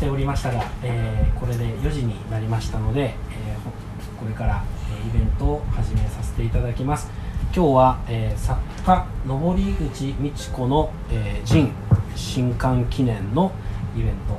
[0.00, 7.10] しておりましたが、えー、これで4時になりましたので、えー、これから、えイベントを始めさせていただきます。
[7.54, 11.70] 今日は、えー、作家登口美智子の、えー、神
[12.16, 13.52] 新刊記念の
[13.94, 14.38] イベント、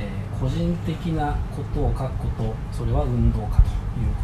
[0.00, 3.52] えー、個人的なことを書くことそれは運動家という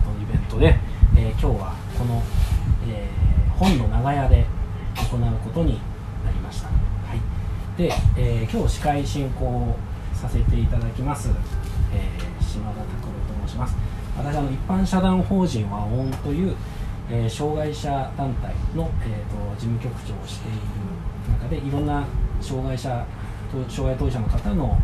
[0.04, 0.76] ことのイベントで、
[1.16, 2.20] えー、今日はこの、
[2.88, 4.44] えー、本の長屋で
[4.96, 5.78] 行うことに
[6.24, 6.74] なりました、は
[7.14, 9.76] い、で、えー、今日司会進行を
[10.16, 11.30] させていただきます、
[11.92, 13.76] えー、島田拓郎と申します。
[14.16, 16.56] 私あの一般社団法人和音という、
[17.10, 20.58] えー、障害者団体の、えーと、事務局長をしている
[21.30, 22.06] 中でいろんな
[22.40, 23.06] 障害者
[23.68, 24.78] 障害当事者の方の、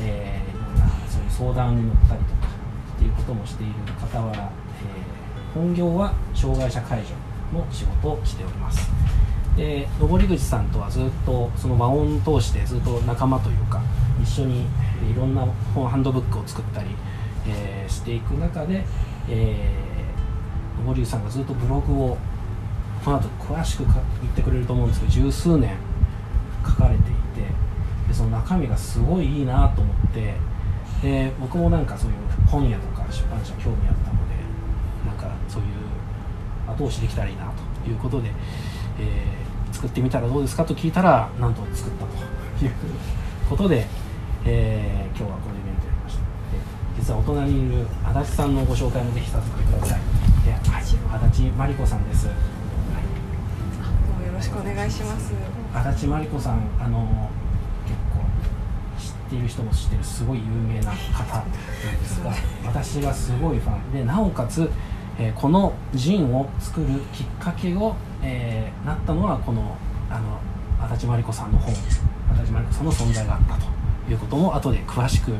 [0.00, 2.48] えー、いろんなそういう相談に乗ったりとか
[2.96, 7.14] っていうこともしている傍ら、えー、本業は障害者介助
[7.52, 8.90] の仕事をしております。
[9.56, 13.82] で登口さんとはずっとその和音を通してずっと仲間というか
[14.22, 16.88] 一緒にいろんな本ハンドブックを作ったり、
[17.46, 18.84] えー、していく中で、
[19.28, 22.18] えー、登口さんがずっとブログを
[23.04, 25.76] この後詳しく言ってくれると思うんですけど十数年
[26.66, 27.48] 書かれていて
[28.08, 30.34] でその中身がすごいいいなと思って
[31.02, 32.16] で僕もなんかそういう
[32.48, 34.34] 本屋とか出版社興味あったので
[35.06, 35.68] なんかそういう
[36.66, 37.52] 後押しできたらいいな
[37.84, 38.30] ということで、
[38.98, 42.72] えー作ってみたらどうですかと聞いたらなんと作ったという
[43.48, 43.86] ことで、
[44.50, 46.22] えー、今日はこのイベントやりました。
[46.22, 46.26] で
[46.96, 50.00] 実はお隣にいる足立さんのご紹介もぜひさせてください。
[50.44, 52.40] で、はい、足立真理子さんです、はい、ど
[54.16, 55.34] うもよろしくお願いします。
[55.74, 57.30] 足立真理子さんあの
[57.84, 58.24] 結構
[58.98, 61.58] 知っている人も知ってるすごい有名な方なんで
[62.06, 62.32] すが
[62.64, 63.92] 私がすごいファン。
[63.92, 64.70] でなおかつ
[65.20, 69.76] えー、このジンを作るきっかけを、えー、なったのはこの
[70.08, 70.38] あの
[70.80, 71.80] 足立真理子さんの本足
[72.40, 73.77] 立真理子さんの存在があったと
[74.12, 75.32] いうことも後で詳しく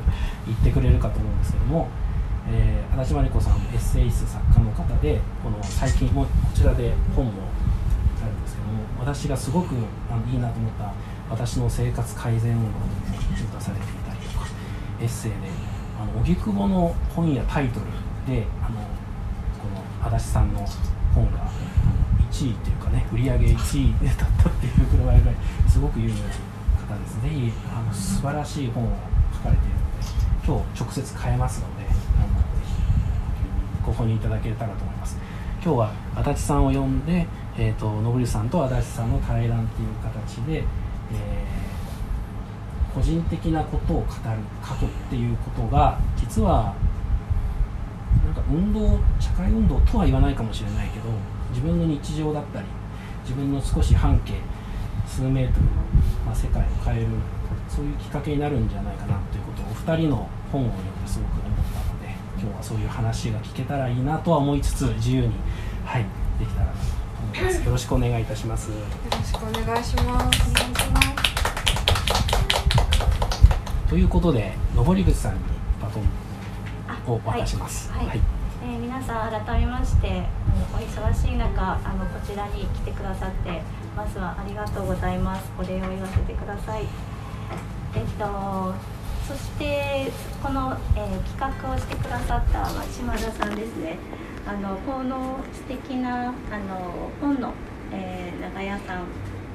[0.46, 1.88] 言ってくれるかと思うんですけども、
[2.50, 7.32] えー、足立真理子さんエッセイスト作家の方でこの最近もこちらで本も
[8.22, 9.74] あるんですけども私がすごく
[10.10, 10.92] あのいいなと思った
[11.30, 12.74] 私の生活改善運動に
[13.52, 14.46] 出されていたりとか
[15.00, 15.36] エッセイで
[16.00, 17.86] あの荻窪の本やタイトル
[18.26, 18.80] であの
[19.58, 19.68] こ
[20.02, 20.66] の足立さんの
[21.14, 21.50] 本が
[22.30, 25.20] 1位っていうかね売り上げ1位だったっていうぐらい
[25.68, 26.18] すごく有名な
[26.88, 28.96] 方ですぜひあの素晴らしい本を
[29.34, 30.06] 書かれているので
[30.46, 31.94] 今日直接買えますのであのぜ
[32.64, 35.16] ひご購入いただけたらと思います。
[35.62, 37.26] 今日は足立さんを呼んで、
[37.58, 44.10] えーと、と信さんと足立さんの対談っていう形で、えー、個人的なことを語る
[44.62, 46.74] 書くっていうことが実は
[48.24, 51.06] なんか運動社会運動とは言わないかもしれないけど
[51.50, 52.66] 自分の日常だったり
[53.22, 54.34] 自分の少し半径
[55.06, 55.70] 数メートルの、
[56.28, 57.06] まあ、世界を変える
[57.68, 62.08] そういうきっかけになるんじゃないかなということをお二人の本を読んですごく思ったので
[62.38, 65.32] 今日はそういう話が聞けたらいいなとは思いつつ自由に
[65.86, 66.04] はい
[66.38, 66.78] できたらなと
[67.22, 67.64] 思います。
[67.64, 68.70] よろしくお願いいたします。
[68.70, 68.76] よ
[69.10, 69.84] ろしくお願い。
[69.84, 71.08] しますお願いします
[73.88, 75.40] ということで登口さんに
[75.80, 76.02] バトン
[77.10, 77.90] を渡します。
[77.90, 78.20] はい、はい、
[78.62, 80.24] えー、皆さん改めまして
[80.74, 83.62] お忙しい中あのこちらに来てくださって
[83.98, 85.50] まずはありがとうございます。
[85.58, 86.84] お礼を言わせてください。
[87.96, 88.72] えっと
[89.26, 90.08] そして
[90.40, 93.98] この、えー、企画をしてくださった島田さんですね。
[94.46, 97.52] あのこの素敵なあの本の、
[97.90, 99.06] えー、長屋さん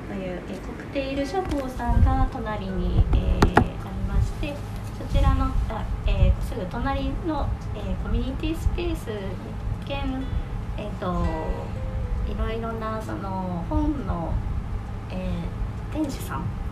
[0.10, 3.68] という、えー、コクテイル書房さんが隣に、えー、あり
[4.10, 4.54] まして。
[4.94, 9.10] そちらのあ、えー、すぐ隣の、えー、コミュニティスペース
[9.86, 10.26] 一見、
[10.78, 11.26] えーと、
[12.28, 14.34] いろいろなその本の、
[15.10, 16.64] えー、店主さん。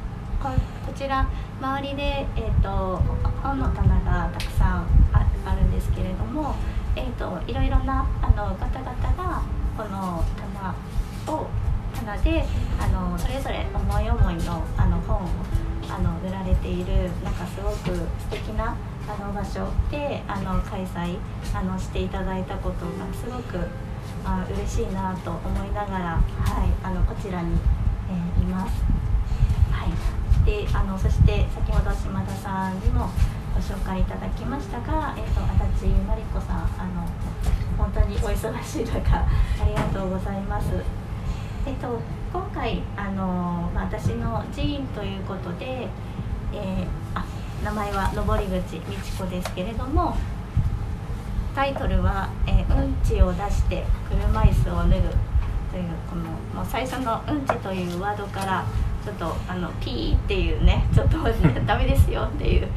[0.41, 0.49] こ
[0.87, 1.29] こちら
[1.61, 2.97] 周りで、えーと、
[3.43, 6.55] 本の棚がたくさんああるんですけれども、
[6.95, 9.43] えーと、いろいろなあの方々が
[9.77, 10.75] この棚
[11.31, 11.47] を
[11.93, 12.43] 棚で
[12.79, 15.29] あのそれぞれ思い思いのあの本を
[15.87, 18.75] あの売られているなんかすごく素敵な
[19.07, 21.17] あの場所であの開催
[21.53, 23.59] あのしていただいたことがすごく
[24.23, 27.57] あ嬉しいなと思いながら、はい、あのこちらに、
[28.09, 28.83] えー、います。
[29.71, 33.09] はい、であのそして先ほど島田さんにも
[33.53, 37.07] ご紹介いただきましたが、えーと、足立真理子さんあの
[37.77, 39.27] 本当にお忙しい中あ
[39.67, 40.67] りがとうございます。
[41.65, 41.99] えっ、ー、と
[42.31, 45.87] 今回あの、まあ、私の寺院ということで、
[46.53, 47.25] えー、あ
[47.63, 50.15] 名前は登口美智子ですけれども
[51.53, 55.09] タイトルは、えー、うんちを出して車椅子を脱ぐ」
[55.71, 58.63] というこのもう最初の「うんち」というワードから
[59.03, 61.17] ちょっとあのピーっていうねちょっと
[61.65, 62.67] ダメですよっていう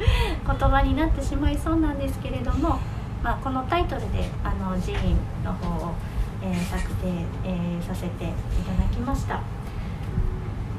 [0.45, 2.79] 言葉になってしまいそうなんですけれども、
[3.23, 5.93] まあ、このタイトルであの寺院の方を、
[6.41, 7.07] えー、策定、
[7.43, 8.27] えー、させてい
[8.63, 9.39] ただきました。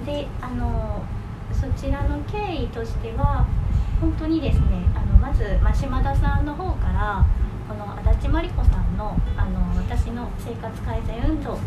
[0.05, 1.03] であの
[1.53, 3.45] そちらの経緯としては
[4.01, 7.26] 本当にですねあのまず、まあ、島田さんの方から
[8.23, 11.59] この足立真理子さんのあの私の生活改善運動。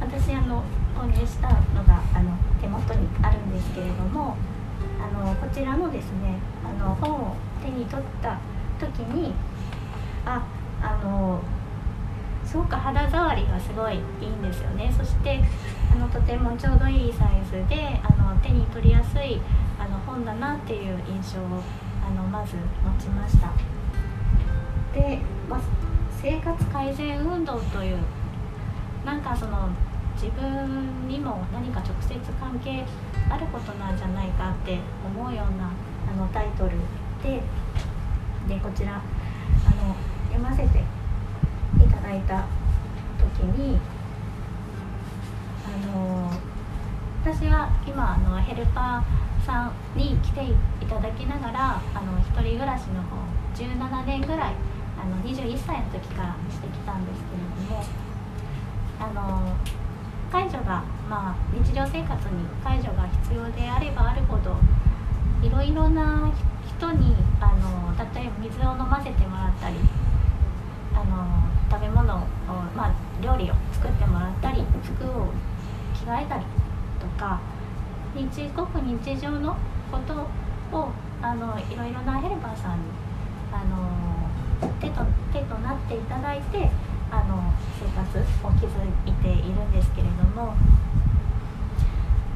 [0.00, 0.62] 私あの
[0.96, 4.36] 購入したのがあの手元にあるんですけれども
[4.98, 8.38] あのこちらのですねあの本を手に取った
[8.78, 9.32] 時に
[10.24, 10.42] あ
[10.82, 11.40] あの
[12.44, 14.92] すごく肌触りがすごいいいんですよね。
[14.96, 15.40] そして
[15.92, 19.40] あのとてもちょうどいいサイズであの手に取りやすい
[19.78, 21.62] あの本だなっていう印象を
[22.06, 23.52] あのまず持ちました。
[24.92, 25.60] で、まあ、
[26.22, 27.98] 生活改善運動という
[29.06, 29.70] なんかその
[30.14, 32.84] 自分にも何か直接関係
[33.30, 35.70] あることなんじゃないかって思うような
[36.12, 36.72] あのタイトル
[37.22, 37.40] で
[38.46, 39.96] でこちらあの
[40.28, 40.80] 読ませて
[41.82, 42.44] いただいた
[43.18, 43.78] 時に
[45.64, 46.30] あの
[47.22, 53.16] 私は今あのヘルパーさんに来ていただきながらあの一人暮らしの方
[53.54, 54.69] 17年ぐらい
[55.00, 57.84] あの21歳の時からしてきたんですけれども
[59.00, 59.56] あの
[60.30, 64.56] 介助が、まあ、日常生活に介助が必要であればあるほど
[65.42, 66.30] いろいろな
[66.68, 69.76] 人にあの例えば水を飲ませてもらったり
[70.94, 72.18] あの食べ物を、
[72.76, 75.32] まあ、料理を作ってもらったり服を
[75.94, 76.44] 着替えたり
[77.00, 77.40] とか
[78.14, 79.56] 日ごく日常の
[79.90, 80.26] こと
[80.76, 80.90] を
[81.22, 82.84] あのいろいろなヘルパーさんに
[83.52, 84.09] あの
[84.60, 86.70] 手と手となっていただいて
[87.10, 88.66] あの生活を築
[89.06, 90.54] いているんですけれども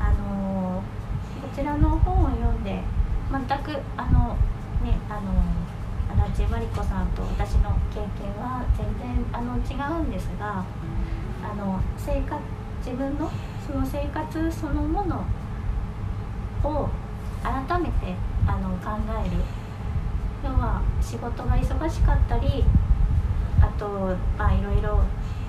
[0.00, 0.82] あの
[1.41, 2.82] こちらの本を読んで
[3.31, 4.37] 全くあの
[4.82, 5.65] ねあの
[6.25, 10.65] 足立真理子さんと私の経験は全然あの違うんですが
[11.43, 12.41] あの生活
[12.85, 13.31] 自分の
[13.67, 15.25] その生活そのもの
[16.62, 16.88] を
[17.43, 18.15] 改めて
[18.47, 18.91] あの考
[19.25, 19.43] える
[20.44, 22.62] 要は仕事が忙しかったり
[23.61, 23.88] あと
[24.37, 25.02] まあいろいろ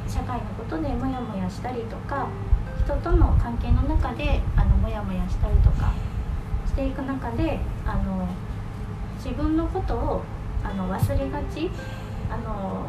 [0.07, 2.30] 社会のことでモヤモヤしたりとか
[2.86, 5.92] 人との関係の中であのモヤモヤしたりとか
[6.65, 8.27] していく中であの
[9.18, 10.21] 自分のことを
[10.63, 11.69] あの忘れがち
[12.30, 12.86] あの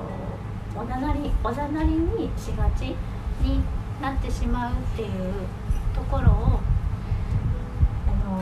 [0.76, 2.94] おざなりおざなりにしがち
[3.42, 3.60] に
[4.00, 5.32] なってしまうっていう
[5.94, 6.60] ところを
[8.06, 8.36] あの、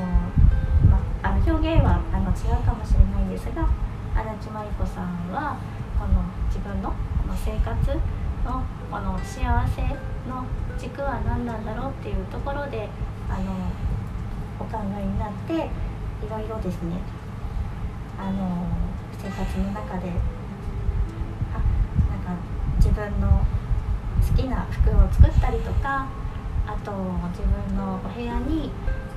[0.91, 3.69] まあ、表現はあの違うかもしれないんですが
[4.15, 5.57] 足立真理子さんは
[5.99, 7.75] この自分のこの生活
[8.45, 9.83] のこの幸せ
[10.29, 10.45] の
[10.79, 12.89] 軸は何なんだろうっていうところで
[13.29, 13.53] あの
[14.61, 16.99] お考えになっていろいろですね。
[18.19, 18.69] あの
[19.19, 20.11] 生活の中で
[21.53, 21.59] あ
[22.11, 22.37] なんか
[22.77, 23.45] 自分の
[24.21, 26.07] 好きな服を作ったりとか
[26.67, 26.93] あと
[27.31, 28.71] 自分のお部屋に、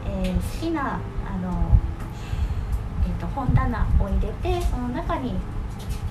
[0.05, 1.76] えー、好きなあの、
[3.19, 5.33] と本棚を入れてその中に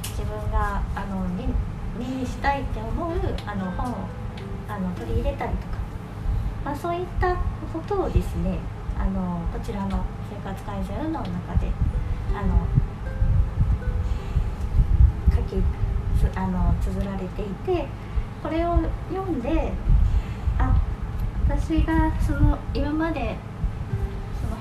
[0.02, 1.44] 自分があの目
[2.04, 3.12] にしたいって思う
[3.46, 3.96] あの本を
[4.68, 5.78] あの取り入れたりとか、
[6.64, 7.34] まあ、そういった
[7.72, 8.58] ことをですね
[8.98, 11.70] あのこちらの生活改善の中で
[12.34, 12.66] あの
[15.34, 15.62] 書き
[16.18, 17.86] つあの綴られていて
[18.42, 18.78] これを
[19.10, 19.72] 読んで
[20.58, 20.74] あ
[21.48, 23.36] 私がその今まで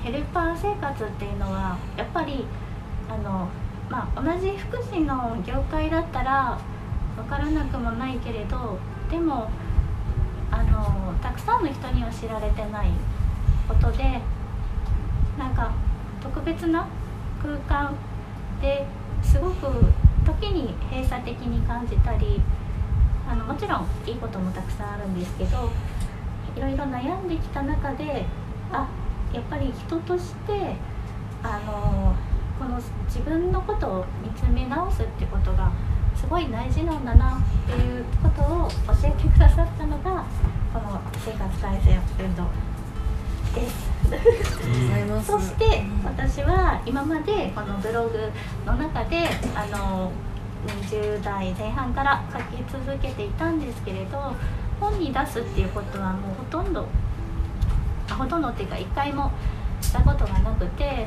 [0.06, 2.46] ヘルパー生活っていうのはやっぱり
[3.10, 3.48] あの
[3.90, 6.58] まあ、同じ福祉の業界だったら
[7.16, 8.78] 分からなくもないけれど
[9.10, 9.48] でも
[10.50, 12.90] あのたくさんの人には知られてない
[13.68, 14.20] ことで
[15.38, 15.72] なんか
[16.20, 16.88] 特別な
[17.42, 17.94] 空間
[18.60, 18.86] で
[19.22, 19.66] すごく
[20.24, 22.40] 時に閉鎖的に感じたり
[23.28, 25.70] あのもちろんいいこともたくさんあるんですけど
[26.56, 28.24] いろいろ悩んできた中で
[28.72, 28.88] あ
[29.32, 30.76] やっぱり人として
[31.42, 32.14] あの
[32.58, 35.70] この自分のことを見つめ直すってことが
[36.16, 40.24] すごい大事なんだなっていうことを教えてくださったのが
[40.72, 42.44] この生活改善運動。
[43.54, 43.96] です。
[45.26, 48.30] そして私は今までこのブログ
[48.64, 50.12] の中であの
[50.66, 54.34] 20代前半から書き続けていたんですけれど
[54.78, 56.86] 本に出すっていうことはもうほとんど
[58.14, 59.32] ほとんどっていうか一回も
[59.80, 61.06] したことがなくて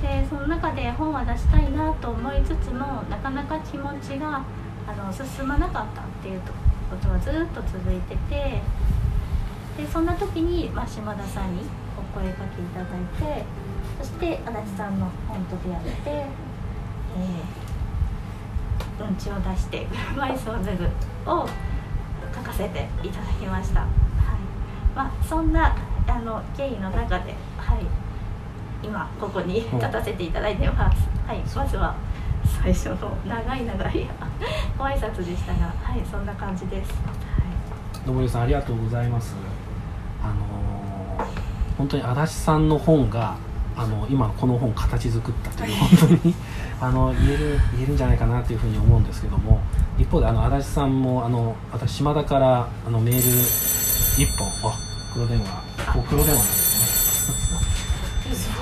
[0.00, 4.44] でその中で本は出したいなと思いつつもなかなか気持ちが
[4.86, 6.40] あの進まなかったっていう
[6.90, 8.60] ことはずっと続いてて
[9.76, 11.62] でそんな時に、まあ、島田さんに
[11.96, 13.44] お声かけいただいて
[13.98, 20.84] そして足立さんの本と出会って、えー、うんちを出して車椅子を脱ぐ
[21.30, 21.48] を
[22.34, 23.86] 書かせていただきました、
[24.94, 25.74] まあ、そんな
[26.06, 27.86] あの経緯の中で、はい、
[28.82, 31.94] 今ここに立たせていただいてます、はい、まずは
[32.62, 34.08] 最初の長い長い
[34.76, 38.06] ご挨拶でしたがはいそんな感じです、はい。
[38.06, 39.34] 野森さんありがとうございます。
[40.22, 40.62] あのー
[41.78, 43.36] 本当に足立さんの本が
[43.76, 46.34] あの今のこの本を形作ったという 本当に
[46.80, 49.60] あの言える言えるんじゃないかなというふうに思うんですけども
[49.98, 54.76] 一方であの足立さんもあの私島田からあのメール一本あ
[55.12, 55.62] 黒電話。
[55.96, 56.52] お黒電話なんで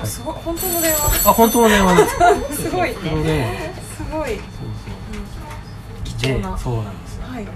[0.05, 1.29] すね本当の電話。
[1.29, 2.93] あ本当の電話ですすごい。
[2.93, 3.73] 黒電話。
[3.95, 6.03] すごい、そうそう。
[6.03, 6.51] 貴重な。
[6.51, 7.23] でそうなんですよ。
[7.27, 7.47] はい。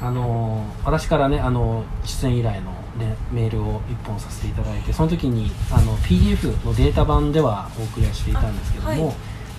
[0.00, 9.14] あの私からねあの出演依頼の、ね、メールを1本させていただいてその時にあの PDF のデータ版ではお送りはしていたんですけども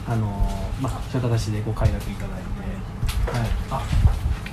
[0.08, 0.28] ああ、の
[0.80, 3.82] まあ、そういう形でご快諾いただいて、はい、あ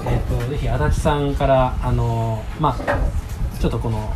[0.07, 4.13] えっ、と、ぜひ足立さんから、あのまあ、ちょっとこの、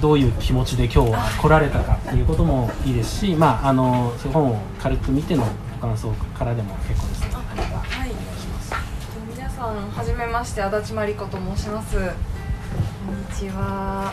[0.00, 5.44] どういう気持ちで今日は来られたかっていうこともいいですし、まあ、あの、そういう本を軽く見ての
[5.80, 8.10] ご感想からでも結構ですので、何かお願い。
[8.10, 8.74] します。
[9.36, 11.96] 皆さんはじめまして足立真理子と申します。
[11.96, 12.02] こ
[13.12, 14.12] んにちは。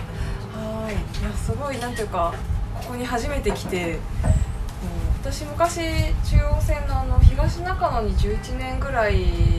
[0.53, 0.93] はい。
[0.93, 2.34] いやすごいなんていうか
[2.75, 4.00] ここに初めて来てうん
[5.22, 5.77] 私昔
[6.29, 9.59] 中央線のあの東中野に11年ぐらい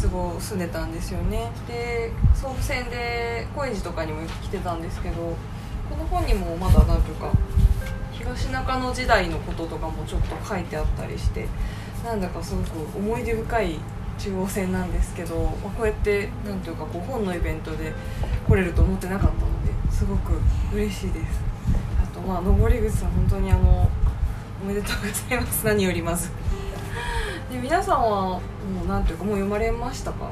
[0.00, 1.50] 過ご住んでたんですよね。
[1.66, 5.36] で総武線で高円寺とかにも来てたんですけど
[5.90, 7.32] この本にもまだなんていうか
[8.12, 11.48] 東中野時代のこととかもちょっと書いてあったりして
[12.04, 13.80] なんだかすごく思い出深い
[14.18, 17.92] 中央線なんですけど、まあ、こうやってなんていうかこう本のイベントで
[18.46, 20.40] 来れると思ってなかったのですごく
[20.74, 21.40] 嬉しいです。
[22.02, 23.88] あとまあ登口さん本当にあの
[24.62, 25.64] おめでとうございます。
[25.64, 26.30] 何よりまず。
[27.50, 30.30] で皆さんはもうなんていうかもう読まれましたか？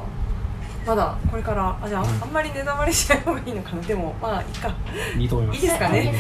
[0.87, 3.83] まだこれからあじゃああんまりネタバレしない方がいいのかな？
[3.83, 4.75] でもまあいいか。
[5.19, 5.57] いいと思います。
[5.57, 6.15] いいですかね？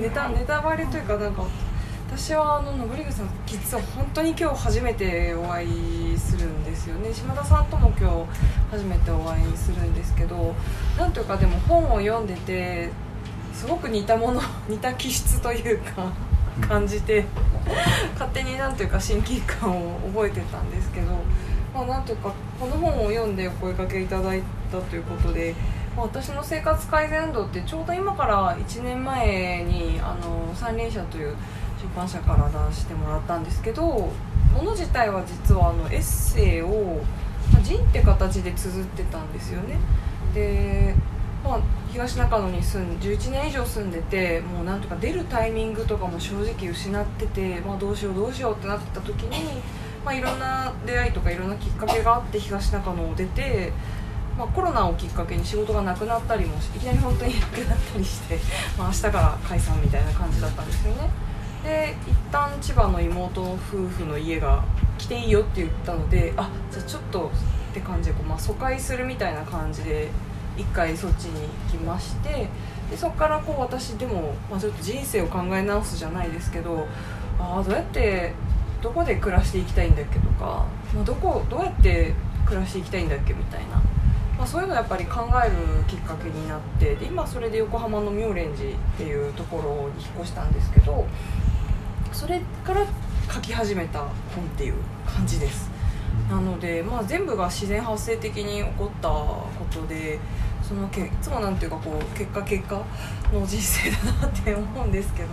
[0.00, 1.44] ネタネタバレというかなんか
[2.12, 5.64] 私はあの登口さん実は本当に今日初めてお会
[6.14, 7.12] いするんですよね。
[7.14, 8.26] 島田さんとも今日
[8.72, 10.54] 初めてお会いするんですけど
[10.98, 12.90] なんというかでも本を読んでて
[13.54, 16.10] すごく似たもの 似た気質というか
[16.66, 17.24] 感じて
[18.14, 21.12] 勝手になんというか親近感を覚えてたんですけど、
[21.74, 25.54] まあ、なんというかこの本を読んでお声かけいただいたということで、
[25.96, 31.36] まあ、私の生活改善運動ってちょうど今から1年前にあの三輪車という
[31.80, 37.00] 出版社から出してもらったんですけどもの自体は実はあのエッセイを、
[37.52, 39.78] まあ、人って形で綴ってたんですよね。
[40.34, 40.94] で
[41.42, 41.60] まあ、
[41.90, 49.62] 東中野に住ん11年以上住んでてもうなんとか出るタイミングとかも正直失ってて、まあ、どうしようどうしようってなってた時に、
[50.04, 53.72] まあ、いろんな出会いとかいろんなきっかけがあって東中野を出て、
[54.38, 58.38] まあ、コロナをきっかけに仕事がなくなったりもいきなり本当になくなったりして、
[58.78, 61.10] まあ、明日から解散みたいな感じだったんですよね。
[61.62, 64.64] で一旦千葉の妹夫婦の家が
[64.96, 67.30] 来ていいよって言ったのであじゃあちょっと
[67.70, 70.08] って感じでこう、まあ、疎開するみたいな感じで
[70.56, 72.48] 一回そっちに行きまして
[72.90, 76.86] でそこからこう私でも、まあ、ちょっと人生を考え直すじゃないですけど
[77.38, 78.32] ああどうやって
[78.82, 82.14] どこで暮らしていきたいんだっけとか、まあ、どこどうやって
[82.46, 83.76] 暮らしていきたいんだっけみたいな、
[84.38, 91.06] まあ、そういうのやっぱり考えるきっかけになってで今それで横浜の妙蓮寺っていうところに引っ越したんですけど
[92.12, 92.86] それから
[93.32, 94.74] 書き始めた本っていう
[95.06, 95.70] 感じです。
[96.28, 100.18] なので、まあ、全部が自然発生的に起こったことで
[100.70, 102.76] そのけいつもなんていうかこう結果結果
[103.32, 105.28] の人生だなって思うんですけど、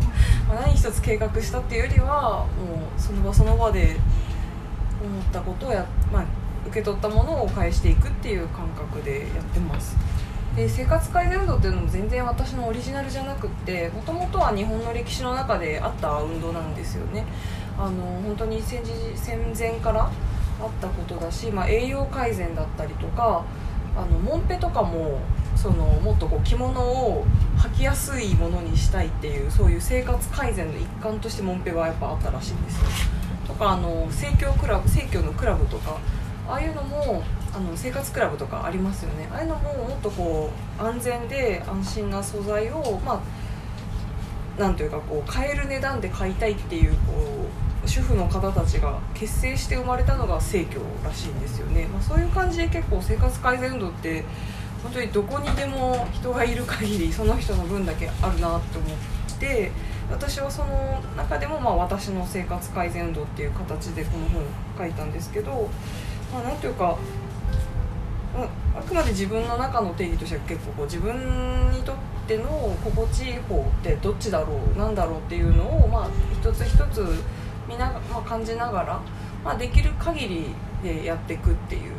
[0.48, 2.48] まあ、何一つ計画したっていうよりはも
[2.98, 3.98] うその場その場で
[5.00, 6.26] 思ったことをや、まあ、
[6.66, 9.96] 受け取ったものを返していくっていう感覚でやってます。
[10.56, 17.26] で生活改善運動っていうのも全然私のオリジナルじゃなくってもともとは日本の歴史の中であった運動なんですよね
[17.78, 20.12] あの本当に戦時戦前からあっ
[20.82, 23.46] たことだし、まあ、栄養改善だったりとか
[23.98, 25.20] あのモンペとかも
[25.56, 27.26] そのもっとこう着物を
[27.58, 32.84] 履きやすいものにしたいっていうそういう生活改善の一環としてモンペはやっぱあったらしいんですよ。
[33.48, 35.98] とかあの生協クラブ生協のクラブとか
[36.48, 37.24] ああいうのも
[37.56, 39.28] あの生活クラブとかありますよね。
[39.32, 54.24] ああいうのももっとこう安全で安心な素材をまあなんというかこう買える値段で買いたいっていうこう主婦の方たちが結成して生まれたのが生協らしいんですよね、まあ、そういう感じで結構生活改善運動って
[54.84, 59.72] 本当にどこにでも人がいる限りその人の分だけあるなって思って
[60.10, 64.46] 私はその中でもまあ私の生活改善運動っていう形でこの本を
[64.78, 65.70] 書いたんですけど、
[66.34, 66.98] まあ、なんていうか
[68.78, 71.96] あくまで自分の中の定義としては結構こう自分にとっ
[72.28, 77.04] ての心地いい方ってどっちだろうなんだろうっていうのをまあ一つ一つ
[77.68, 79.00] 見な、まあ、感じながら、
[79.44, 80.46] まあ、できる限り
[80.84, 81.94] でやっていくっていう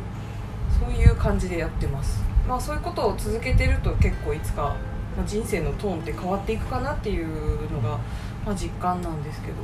[0.79, 2.23] そういう感じでやってます。
[2.47, 4.75] まあそういうことを続けてると結構いつか、
[5.15, 7.99] まあ、人生のトーンって変わっていくかなっていうのが、
[8.45, 9.55] まあ、実感なんですけど。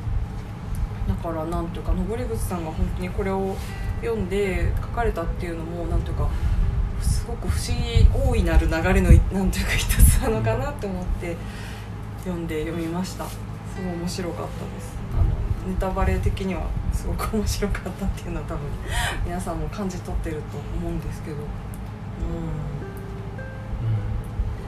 [1.07, 3.55] だからなんというか登口さんが本当にこれを
[4.01, 6.27] 読んで書かれたっていうのもなんというか
[6.99, 11.35] すごく不思議大いなる流れのなんていうか一つなのかなって思って
[12.23, 13.25] 読んで読みました。
[13.25, 13.37] す
[13.83, 14.94] ごい面白かったです。
[15.67, 16.61] ネタバレ的には
[16.93, 18.61] すごく面白かったっていうのは多分
[19.25, 20.41] 皆さんも感じ取ってると
[20.79, 21.43] 思うんですけど、うん、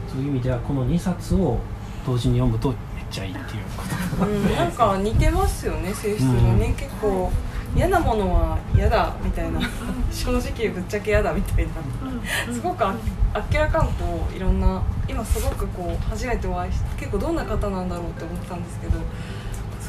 [0.09, 1.59] そういう意味ではこの2冊を
[2.05, 3.83] 同時に読むとめっちゃいいっていうこ
[4.25, 7.31] と、うん、なんか似てますよね性質がね、結構
[7.75, 9.59] 嫌なものは嫌だみたいな。
[10.11, 12.53] 正直ぶっちゃけ嫌だみたいな。
[12.53, 12.95] すごくあ
[13.33, 18.99] あっけらかんといろんな今すごくこう初めてお会いして結構どんな方なんだろうって思ったんですけどす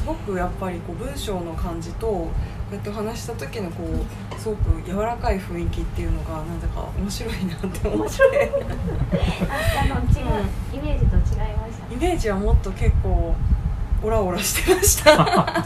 [0.09, 2.29] ごくやっぱりこう文章の感じとこ
[2.71, 8.51] うやって話した時のこうすごく柔らかい雰囲気っていうのがなんだか面白いなって思って。
[9.81, 11.93] あの違う、イメージと違いました。
[11.93, 13.35] イメージはもっと結構
[14.03, 15.65] オラオラしてました。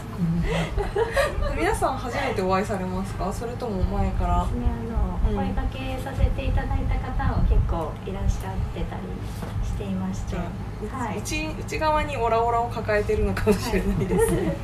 [1.56, 3.32] 皆さん初めてお会いされますか？
[3.32, 4.38] それとも前から？
[4.46, 9.02] ねあの、うんお声掛けさせていただいた方も結構いらっしゃってたり
[9.64, 14.30] していまして、はい、内内側にオラオラを抱えてるのかもしれないです。
[14.36, 14.56] ね、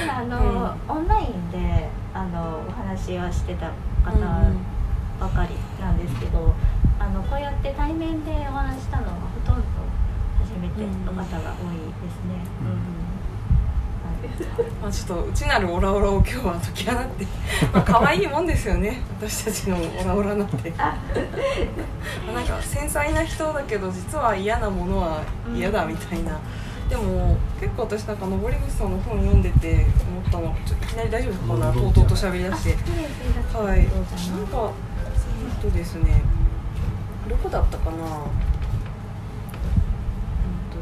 [0.00, 3.66] ただあの、オンラインであのお話はしてた
[4.02, 4.16] 方
[5.20, 6.54] ばかりなんですけど、
[6.98, 9.62] あのこうやって対面でお話したのはほとんど
[10.40, 12.40] 初めての方が多いですね。
[12.62, 12.68] うん。
[12.68, 12.95] うん
[14.82, 17.26] まあちょっと内なるオラオラを今日は解き放って、
[17.72, 19.00] まあ可愛いもんですよね。
[19.18, 20.72] 私たちのオラオラなんて。
[20.78, 20.96] あ
[22.34, 25.22] なんか繊細な人だけど実は嫌なものは
[25.54, 26.38] 嫌だみたいな、
[26.88, 31.54] でも結構私なんか登口さんの本読んでて思ったのちょっといきなり大丈夫ですか？
[31.56, 32.76] なとうとうと喋り出して。
[33.56, 34.04] はい、なんどう
[34.50, 34.72] ぞか
[35.62, 36.22] えっとですね。
[37.28, 37.92] どこだったかな？
[37.92, 38.06] うんと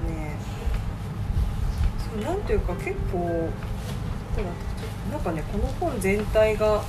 [0.07, 0.37] ね。
[0.43, 0.54] そう
[2.23, 3.49] なんていうか結構
[5.11, 6.83] なんかねこの本全体が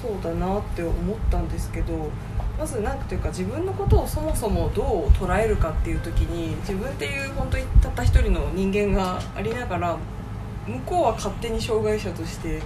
[0.00, 2.10] そうだなって思ったんですけど
[2.58, 9.98] まずなんていうか自分のことをそもそもどう捉えるかっていう時に自分っていう本当にたった一人の人間がありながら
[10.66, 12.60] 向こうは勝手に障害者として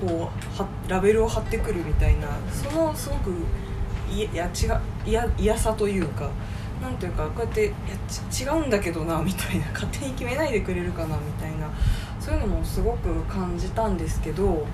[0.00, 3.32] こうはラベルを貼ってくるみたいなそのすごく
[5.38, 6.30] 嫌さというか
[6.82, 11.68] なんというかこうやっていや違うんだけどなみたいな 勝手に決めないでくれるかなみたいな
[12.20, 14.66] そういうのもすごく感じたんですけど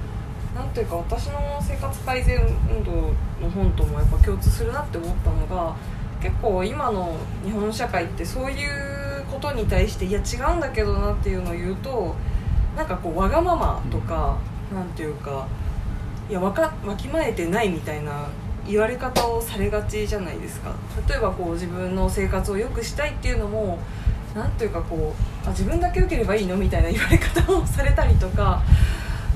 [0.55, 2.40] なんというか私の生活改善
[2.71, 5.75] 運動の本ともやっぱ共通するなって思ったのが
[6.21, 12.16] 結構今の日本社会ってそういうことに対していや違うんだけどなっていうのを言うと
[12.75, 14.37] なんかこうわがままとか
[14.75, 15.47] なんていうか
[16.31, 18.27] いやわかわきまえてないみたいな
[18.68, 20.72] 言われ方をされがちじゃないですか。
[21.09, 23.78] 例えばこう自分の生活を良くしたいっていうのも
[24.35, 28.62] なんていうかこうあ自分だけ良ければいいのみたいな言われ方をされたりとか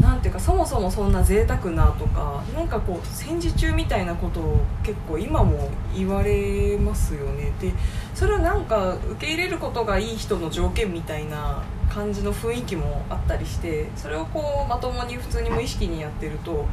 [0.01, 7.53] なんていうかそもそもそんな贅沢なとかなんかこう戦時中みたいなことを結構今も言われますよね。
[7.61, 7.73] で
[8.15, 16.67] それをなんか受け入れることがいい人の条件みたいな感じの雰囲気もあったりしてそれをこうまともに普通に無意識にやってるとこ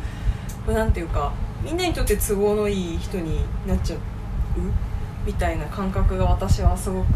[0.70, 4.00] れなんていうかみんなにとって都合のいい人になっちゃう？
[5.26, 7.08] みたいな感覚が私はすごく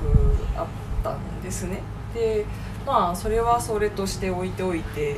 [0.56, 0.68] あっ
[1.04, 1.82] たんですね。
[2.14, 2.46] で
[2.86, 5.18] まあそれはそれとして置いておいて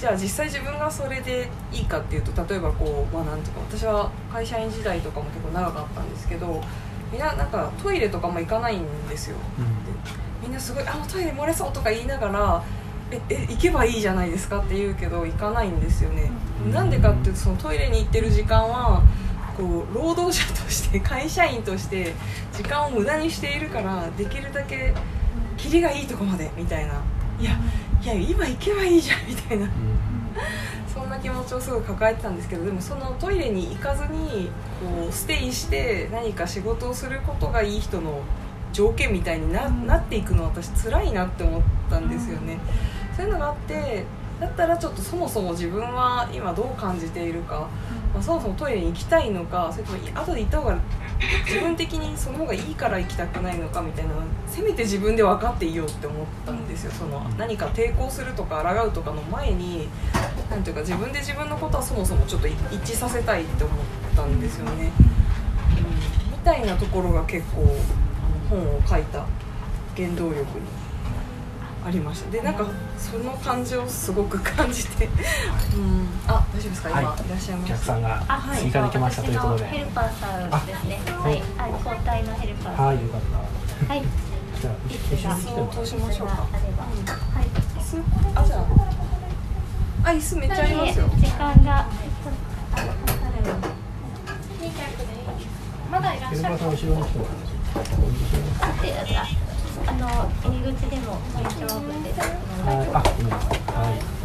[0.00, 6.60] じゃあ実際自分がそれでいいかっていうと例えばこうまあなんていうか私は会社員時代とかも結構長かったんですけど
[7.12, 9.36] みんななんかトイレとかも行かないんですよ。
[9.58, 12.64] でみんなすごい「あもうトイレ漏れそう」とか言いながら
[13.12, 16.30] ええ行けばいいじゃないですかって言うけど行かないんですよね、
[16.64, 16.72] うん。
[16.72, 19.02] なんでかっていうとそのトイレに行ってる時間は
[19.56, 22.14] こう労働者として 会社員として
[22.52, 24.94] 時間を無駄にしているからできるだけ
[25.56, 26.94] キリがいいとこまでみたいな。
[27.40, 27.58] いや
[28.02, 29.68] いや今行けばいいじゃんみたいな。
[30.92, 38.20] そんな気持ちをすごい抱えてたんですけどでもそのトイレに行かずにこうステイして何か仕事をすることがいい人の
[38.72, 42.58] 条件みたいにな,、っていくのは私辛いなって思ったんですよね、
[43.16, 44.04] そういうのがあって
[44.40, 47.68] だったらちょっとそもそも自分は今どう感じているか、
[48.12, 50.78] まあ、そもそもトイレに行きたいのかそれとも後で行った方が
[51.46, 54.14] 自分的にその方がいいから行きたくないのかみたいな
[54.48, 56.90] せめて自分で分かっていようって思ったんですよ。
[56.90, 59.88] その何か抵抗するとか抗うとかの前に
[60.50, 63.76] なんていうか自分で自分のことはそもそもちょっと一致させたいって思っ
[64.16, 64.90] たんですよね、
[66.26, 67.64] うん、みたいなところが結構
[68.50, 69.24] 本を書いた
[69.96, 70.81] 原動力に
[71.84, 72.30] ありました。
[72.30, 72.66] でなんか
[72.96, 75.08] その感じをすごく感じて、う
[75.78, 76.90] ん、あ大丈夫ですか？
[76.90, 77.26] 今、はい。
[77.26, 81.00] い、らっしゃいおまし客さんがあ、はい、追加できましたということで、ヘルパーさんですね。
[81.08, 82.86] あはい、あ、交代のヘルパーさん。
[82.86, 83.20] はいよかっ
[83.88, 83.94] た。
[83.94, 84.02] はい。
[84.60, 86.34] じゃあ一緒に来てもらそうしましょうか。
[86.34, 87.46] はい。
[87.78, 87.96] 椅子
[88.36, 88.60] あじゃあ
[90.04, 91.86] あ椅子めっちゃありますよ時間が。
[95.90, 97.80] まだいらヘルパーさん後ろに来てもら
[98.70, 99.26] ってで、あ
[99.86, 102.20] あの入り口でも大丈夫です。
[102.20, 102.72] は
[103.88, 104.22] い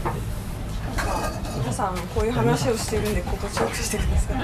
[1.60, 4.43] 皆さんこういう話をしてるんで心地よくしてくださいは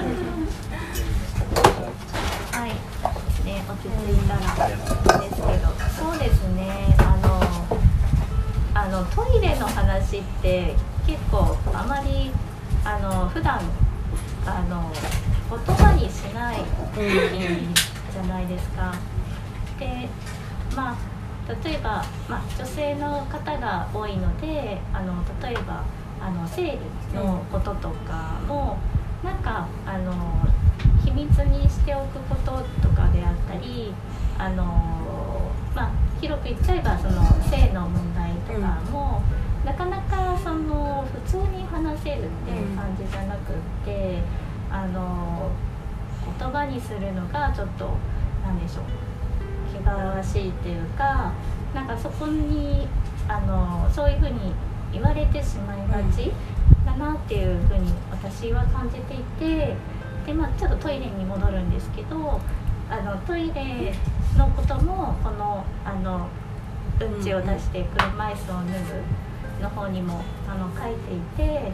[2.66, 2.70] い。
[3.44, 4.40] ね、落ち着いたら
[5.20, 5.68] ですけど、
[6.10, 6.96] そうですね。
[6.98, 7.40] あの
[8.74, 10.74] あのトイレの話って
[11.06, 12.32] 結構あまり
[12.84, 13.60] あの普段
[14.46, 14.90] あの
[15.50, 16.64] 言葉にしない
[18.12, 18.94] じゃないですか。
[19.78, 20.08] で、
[20.74, 20.96] まあ
[21.64, 25.84] 例えば、まあ、女性の方が多いのであの例えば
[26.20, 26.78] あの生理
[27.14, 28.78] のこととかも、
[29.22, 30.12] なんかあの
[31.04, 33.92] 秘密にしておくこととかであったり
[34.38, 34.64] あの、
[35.74, 39.20] まあ、広く言っちゃえばその性の問題とかも、
[39.66, 44.20] なかなかその普通に話せるっていう感じじゃなくって、
[44.70, 45.50] あの
[46.38, 47.90] 言葉にするのがちょっと
[48.44, 48.84] なんでしょう
[49.74, 51.32] 気がわしいっていうか
[51.74, 52.86] なんかそこに
[53.28, 54.52] あのそういうふうに
[54.92, 56.32] 言われてしまいがち
[56.86, 59.74] だなっていうふうに私は感じていて
[60.26, 62.40] で、まあ、ちょっとトイレに戻るんですけど
[62.88, 63.92] あのトイレ
[64.36, 66.28] のこともこのあの
[67.00, 68.78] うんちを出して車椅子を脱
[69.58, 71.72] ぐの方にもあの書いていて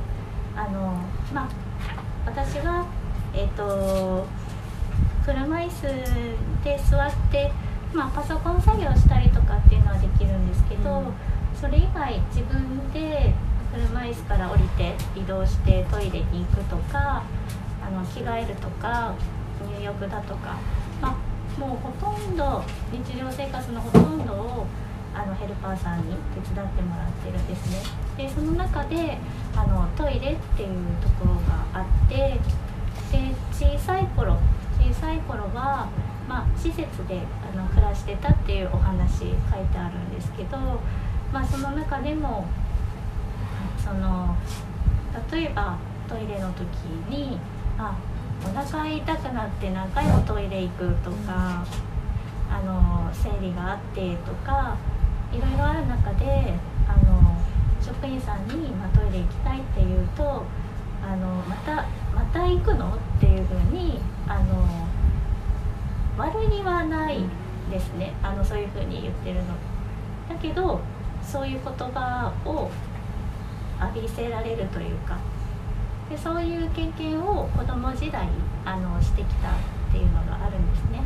[0.56, 1.02] あの、
[1.34, 1.48] まあ、
[2.24, 2.86] 私は、
[3.34, 4.26] えっと
[5.24, 5.82] 車椅子
[6.64, 7.52] で座って、
[7.92, 11.06] まあ、パソコン作業したりとかっていうのはできるんですけど、うん
[11.60, 13.34] それ以外自分で
[13.70, 17.22] 車椅子から降りて移動してトイレに行くとか
[17.82, 19.14] あの着替えるとか
[19.78, 20.56] 入浴だとか、
[21.02, 24.66] まあ、もうほとんど日常生活のほとんどを
[25.14, 27.82] あのヘルパーさんに手伝ってもらってるんですね。
[28.16, 29.18] でその中で
[29.54, 30.68] あのトイレっていう
[31.02, 32.38] ところがあって
[33.12, 34.38] で小さい頃
[34.80, 35.90] 小さい頃は、
[36.26, 37.20] まあ、施設で
[37.52, 40.56] あの暮らしてたっていうお話書いてあるんですけど、
[41.32, 42.46] まあ、その中でも
[43.84, 44.36] その
[45.32, 45.76] 例えば
[46.08, 46.64] トイレの時
[47.08, 47.38] に
[47.76, 47.96] あ
[48.44, 51.64] お腹痛くなって何回もトイレ行くとか
[52.50, 54.76] あの生理があってとか
[55.32, 56.54] いろいろある中で
[56.88, 57.36] あの
[57.82, 60.44] 職員さんに、まあ、トイレ行きたいって言うと
[61.02, 62.94] あのまたまた行くの？
[62.94, 64.86] っていうふうにあの
[66.20, 67.24] 悪気はない
[67.70, 69.54] ですねあのそういうふうに言ってるの。
[70.28, 70.80] だけど
[71.22, 72.70] そういう言葉を
[73.80, 75.16] 浴びせられるというか
[76.10, 78.28] でそういう経験を子供時代
[78.64, 79.52] あのしてきたっ
[79.90, 81.02] ていうのがあるんですね。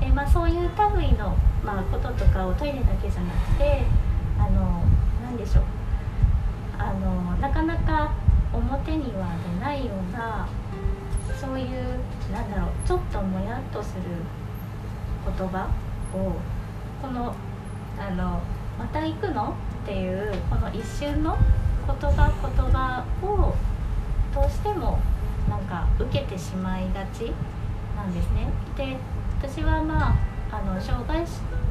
[0.00, 3.82] でまあ、そういう類の、まあ、こととかをトイレだけじゃなくて
[4.38, 4.82] あの
[5.22, 5.64] 何でしょう
[6.78, 8.12] あのなかなか
[8.52, 10.46] 表には出ないような
[11.40, 11.98] そういう
[12.32, 14.02] なんだろうちょっともやっとする
[15.38, 15.68] 言葉
[16.14, 16.32] を
[17.02, 17.34] この
[17.98, 18.40] あの
[18.78, 21.36] 「また行くの?」っていうこの一瞬の
[21.86, 23.54] 言葉言葉を
[24.34, 24.98] どうしても
[25.48, 27.32] なんか受けてしまいがち
[27.96, 28.48] なんですね。
[28.76, 28.96] で
[29.40, 30.14] 私はまあ
[30.50, 31.24] あの障害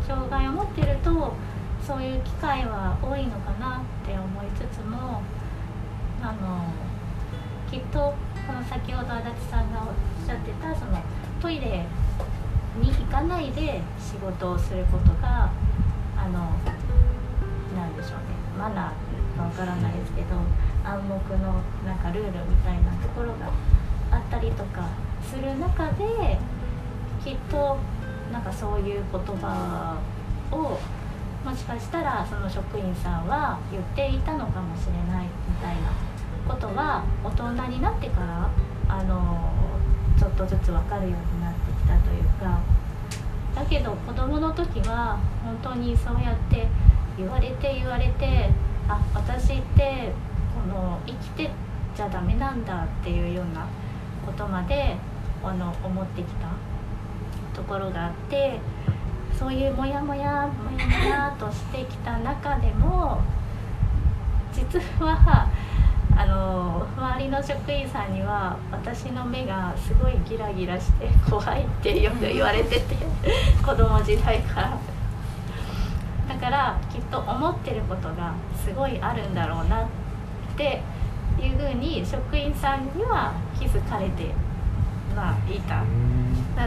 [0.08, 1.34] 障害を持ってると
[1.82, 5.22] そういう機会は多いのかなって思いつつも
[6.22, 6.64] あの
[7.70, 8.14] きっと
[8.48, 9.88] この先ほど足立さんがおっ
[10.26, 11.02] しゃってたその
[11.42, 11.86] トイレ
[12.82, 15.50] に行かないで仕事をすることが
[16.18, 16.40] あの
[17.76, 18.36] なんでしょうね。
[18.58, 20.28] マナーかわからないですけど
[20.84, 23.52] 暗黙のなんかルールみたいなところが
[24.12, 24.88] あったりとか
[25.22, 26.38] する中で
[27.24, 27.78] きっと
[28.32, 30.00] なんかそういう言葉
[30.52, 30.80] を
[31.44, 35.92] もしかしたらその職員さんは言っていたのかもしれないみたいな
[36.48, 38.50] ことは大人になってから
[38.88, 39.52] あの
[40.18, 42.62] ちょっとずつ分かるようになってきたというか
[43.56, 46.68] だけど子どもの時は本当にそうやって
[47.18, 48.50] 言われて言われて
[48.88, 50.14] あ私って
[50.54, 51.50] この生きて
[51.96, 53.68] ちゃダメなんだっていうような
[54.26, 54.96] ことまで
[55.44, 56.76] あの思ってきた。
[57.56, 58.60] ところがあって
[59.40, 63.22] そういうモヤモヤモヤモヤとしてきた中でも
[64.54, 65.50] 実は
[66.18, 72.96] あの周りの職員さんには私の目がすごいギラギラして怖いってよく言われてて
[73.64, 74.78] 子供時代から。
[76.28, 79.88] だからきっと思ってることがすごいあるんだろうなっ
[80.58, 80.82] て
[81.40, 84.32] いうふうに職員さんには気づかれて
[85.16, 85.84] まあいた。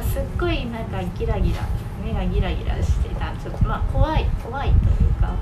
[0.03, 1.61] すっごいなんかギラギラ
[2.05, 5.35] 目がギラギラしてたちょっとまあ怖い怖いというか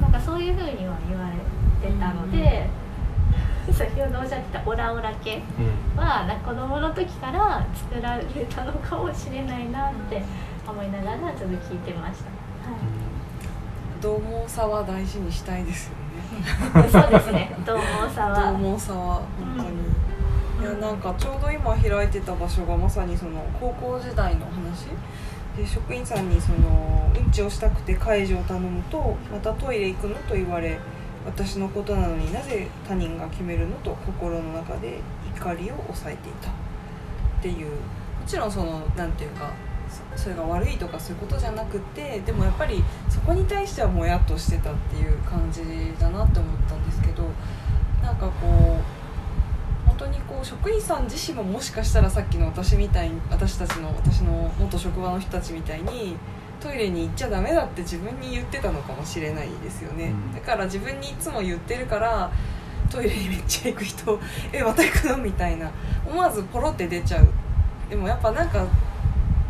[0.00, 2.68] なんかそういうふうには言われてたので、
[3.72, 5.40] 先ほどおっしゃってたオラオラ系
[5.96, 10.22] はなんか子供の時から作られたのかもしれないなって
[10.66, 12.30] 思いながらちょっと聞いてました。
[14.00, 16.02] 獰猛さは大事にしたいですよね
[16.74, 17.54] はい、そうですね。
[17.64, 18.52] どうもさ獰は。
[18.52, 19.22] 猛さは
[19.56, 19.66] 本
[20.60, 24.86] 当に、いやなんかちょうど今開いてた場所がまさにその高校時代の話
[25.56, 30.78] で職員さんにそのうんちをしたくて介助を頼むとまたトイレ行くのと言われ
[31.24, 35.00] 私のことなのになぜ他人が決めるのと心の中で
[35.36, 36.52] 怒りを抑えていたっ
[37.42, 37.70] ていう。
[38.22, 39.52] もちろんそのなんていうか
[40.16, 45.60] そそれが悪いとかそういうことじゃなくてでもやっぱりそこに対してはもやっとしてたっていう感じ
[45.98, 47.24] だなって思ったんですけど
[48.00, 48.78] なんかこ
[49.86, 56.16] う本当にこう職員さん自身ももしかしたらさっきの私みたいに私たちの私の元職場の人たちみたいに
[56.62, 60.34] トイレに行っちゃダメだって自分に言ってたのかもしれないですよね、うん。
[60.34, 62.30] だから自分にいつも言ってるから
[62.90, 64.20] トイレにめっちゃ行く人
[64.52, 65.16] えまた行くの？
[65.18, 65.70] みたいな。
[66.06, 67.28] 思わずポロって出ちゃう。
[67.90, 68.66] でもやっぱなんか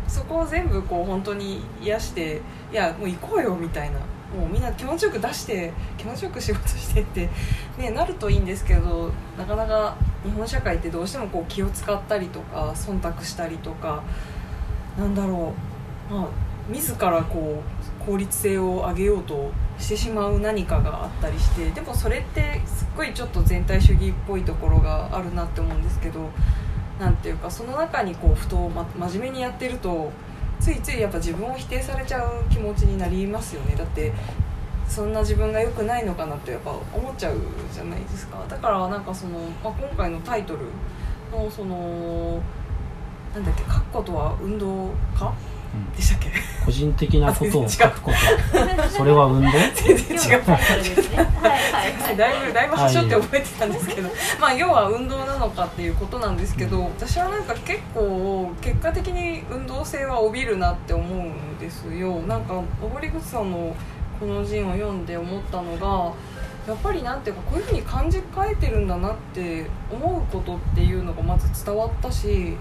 [0.07, 3.99] そこを全部こう本当に癒していやもう行こうよみたいな。
[3.99, 7.29] もうみんな気持ちよく出して気持ちよく仕事してって、
[7.77, 14.01] ね、なるといいんですけどなかなか日本社会ってどうしてもこう気を使ったりとか忖度したりとか
[14.97, 15.53] なんだろ
[16.09, 16.27] う、まあ、
[16.69, 17.61] 自らこ
[18.01, 26.29] う効率性を上げようとしてしまう何かがあったりしてでもそれってすっごいちょっと全体主義っぽいところがあるなって思うんですけど
[26.99, 30.11] なんていうかその中にこうふと、ま、真面目にやってると
[30.59, 34.13] ついついやっぱ自分を否定されちゃう気持ちになりますよねだって
[34.87, 37.37] そんな自分が良くないのかなってやっぱ思っちゃう
[37.73, 40.67] じゃないですかだからなんかその、まあ、今回のタイトル
[41.31, 42.39] のその
[43.33, 45.33] なんだっけ「書くことは運動か?」
[45.95, 46.31] でしたっけ？
[46.65, 48.17] 個人的なことをあ書くこと。
[48.89, 49.51] それは運動？
[49.75, 50.43] 全然違う。
[52.15, 54.09] だいぶだいぶ端折って覚えてたんですけど、
[54.39, 62.21] まあ要は運動なのかっていうことなんですけど私はなんか結構結果的に運動性は帯びるなって思うんですよ。
[62.21, 63.75] なんか登口さんの
[64.19, 66.13] この陣を読んで思ったのが
[66.67, 72.55] やっぱりなんていうかこういうふうに感じ変えてるんだなって思うことっていうのがまず伝わったし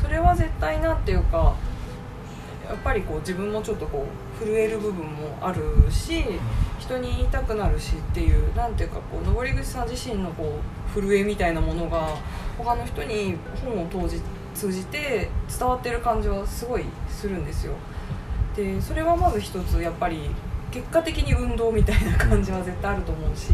[0.00, 1.56] それは絶対なんていうか
[2.70, 4.06] やっぱりこう自分もちょっとこ
[4.40, 6.24] う震える部分もあるし
[6.78, 10.60] 人に言いたくなるしっていうなんていうかこう登口さん自身のこ
[10.96, 12.16] う震えみたいなものが
[12.56, 14.22] 他の人に本を通じ
[14.54, 17.74] 通じて伝わってる感じはすごいするんですよ。
[18.54, 20.30] でそれはまず一つやっぱり
[20.70, 23.52] 結果的に運動みたいな感じは絶対あると思うし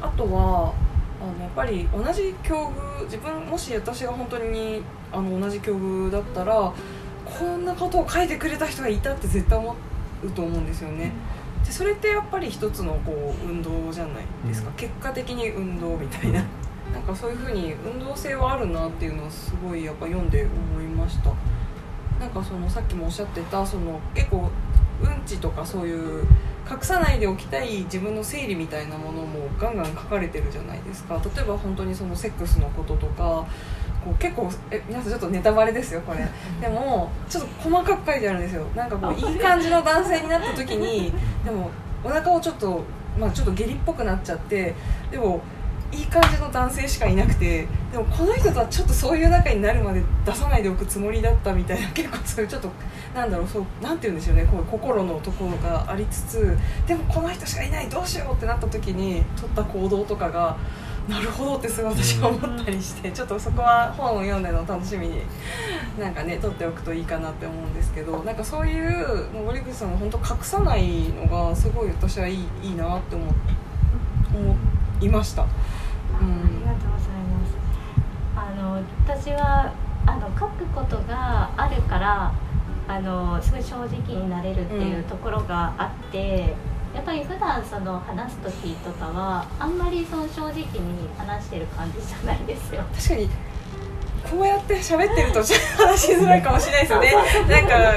[0.00, 0.72] あとは
[1.20, 6.72] あのやっぱり同じ境遇自分もし私が本当にあの同じ境遇だったら
[7.24, 9.76] こんなことを書いてくれた人がいたって絶対思
[10.24, 11.12] うと思うんですよね。
[11.64, 14.74] でそれってやっぱり一つのこう運動じゃないですか、うん。
[14.74, 16.44] 結果的に運動みたいな、
[16.92, 21.32] なんかそういうふうに運動性はあるなっていうのはすごいやっぱ読んで思いました。
[22.18, 24.50] なんかそのさっきもおっしゃってたその結構
[25.02, 26.24] うんちとかそういう
[26.70, 31.20] 隠さないでおきたい自分の整理みたいなものもガンガン書かれてるじゃないですか。
[31.34, 33.44] 例えば本当にそのセックスのこととか
[34.04, 36.26] こう結構え皆さんちょっとネタバレですよこれ。
[36.60, 38.64] でもちょっと細かく書いてあるんですよ。
[38.74, 41.12] なんかこういい感じの男性になった時に
[41.44, 41.70] でも
[42.04, 42.82] お腹をちょっと
[43.18, 44.74] まあちょっと下痢っぽくなっちゃって
[45.10, 45.42] でも
[45.92, 52.70] いい感じの男性しかいなくてでもこの人とはちょっとそういう仲になるまで出さないでおくつもりだったみたいな 結構そういうちょっと
[53.14, 60.56] なんだろうそうなんて言うんでしょうねこう心のところがありつつでもこの人しかいないどうしようってなった時に取った行動とかが
[61.08, 65.22] なるほどってすごい私は思ったりしてちょっとそこは本を読んでの楽しみに
[65.98, 73.24] なんかね取っておくといいかなって思うんですけどなんかそういう森口さんの本当隠さないのがすごい私はいいいいなって思
[74.34, 74.56] 思
[75.00, 75.42] いました。
[75.42, 76.20] あり
[76.64, 77.52] がとうございます。
[78.36, 79.72] あの私は
[80.06, 82.32] あの書くことがあるから
[82.88, 86.54] あのすごい正直になれるっていうところがあって、
[86.94, 92.82] やっぱり普段その話す時とかはあんまりその正直に話してる感じじゃないですよ。
[92.94, 93.28] 確かに
[94.30, 97.12] こうやって喋ってると話しづらいかもしれないですよね。
[97.48, 97.96] なんか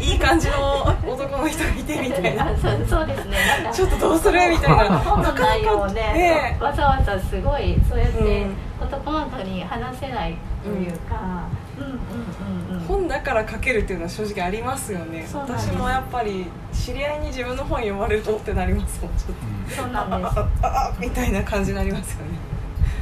[0.00, 2.48] いい感じの男の人がいてみたいな。
[2.50, 3.36] あそうですね。
[3.72, 4.98] ちょっとどうするみたいな。
[4.98, 6.58] 本の内容をねね。
[6.60, 8.56] わざわざすごいそうやってうん。
[8.80, 11.44] 事細かに話せないというか、
[11.78, 20.38] うん、うんうんうん本だから書けるっていうのは正直ありますよね私もやっぱり知り合いに自分の本読まれるとってなりますもんちょっとそうなんです。
[20.38, 22.38] あああみたいな感じになりますよね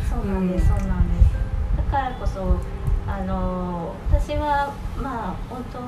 [0.08, 1.34] そうなんです、そうなんです。
[1.76, 2.56] だからこそ、
[3.06, 5.78] あの私はまあ本当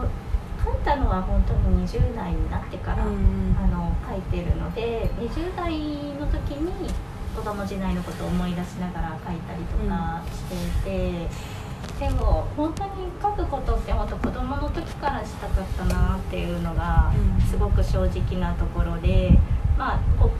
[0.71, 5.71] 書いたのは本当に20代になってから、うんあの書いてるので、20代
[6.19, 6.91] の時に
[7.35, 11.56] 子供時代のことを思い出しながら書いたりとかしていて。
[11.99, 12.91] でも本当に
[13.23, 17.47] 書くことって本当子供の時からしたかったなっていうのがうん。
[17.47, 19.39] すごく正直なところで、
[19.79, 20.31] まあこ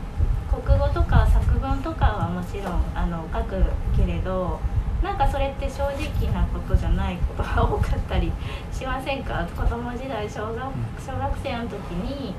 [0.61, 3.63] 国語とか作文とかはもちろんあの書く
[3.95, 4.59] けれど
[5.01, 8.31] なんかそれって正直なことじゃないことが多かったり
[8.71, 9.47] しませんか？
[9.55, 10.57] 子供時代小学
[10.99, 12.35] 小学生の時に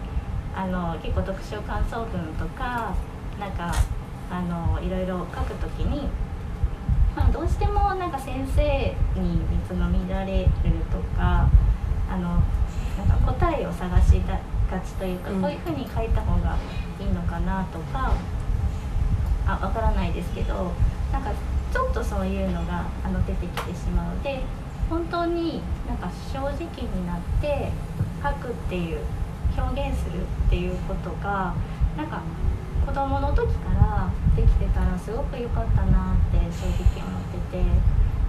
[0.54, 2.94] あの結構読書感想文とか
[3.38, 3.72] なんか
[4.30, 6.08] あのいろいろ書く時に、
[7.16, 10.50] まあ、どうしてもなんか先生に見つまみられる
[10.90, 11.48] とか
[12.10, 12.42] あの
[12.96, 14.22] なんか答えを探し
[14.70, 15.42] がちというか、うん。
[15.42, 16.56] こういうふうに書いた方が
[17.00, 18.12] いいのかなとか
[19.46, 20.72] あわからないですけど
[21.12, 21.32] なんか
[21.72, 24.42] ちょっとそういうのがあの出てきてしまうので
[24.90, 27.70] 本当になんか正直になって
[28.22, 29.00] 書くっていう
[29.56, 31.54] 表現するっていうことが
[31.96, 32.22] なんか
[32.88, 37.62] 子供の時からできてたらすごく良かったなって正直思ってて、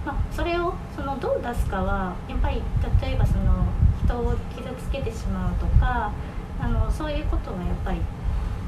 [0.04, 2.60] まあ、それをそのどう出すかはやっぱり
[3.00, 3.64] 例えばその
[4.04, 6.12] 人を傷つけてしまうとか
[6.60, 8.00] あのそういうことはやっぱり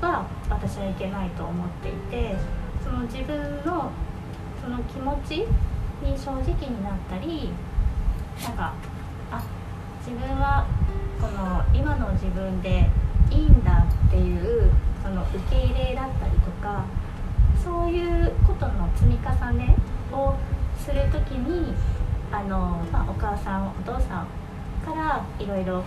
[0.00, 2.36] は私はいけないと思っていて
[2.82, 3.90] その自分の
[4.64, 5.44] その気持ち
[6.02, 7.50] に正直になったり
[8.42, 8.72] なんか
[9.30, 9.44] あ
[10.00, 10.66] 自分は
[11.22, 12.90] この今の自分で
[13.30, 16.84] いいんだっていうその受け入れだったりとか
[17.62, 19.76] そういうことの積み重ね
[20.12, 20.34] を
[20.76, 21.72] するときに
[22.32, 24.26] あの、まあ、お母さんお父さん
[24.84, 25.84] からいろいろ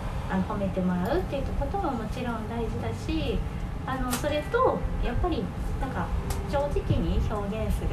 [0.48, 3.38] 褒めてもらうっていうことももちろん大事だし
[3.86, 5.44] あのそれとやっぱり
[5.82, 6.08] なんか
[6.50, 7.90] 正直に表現する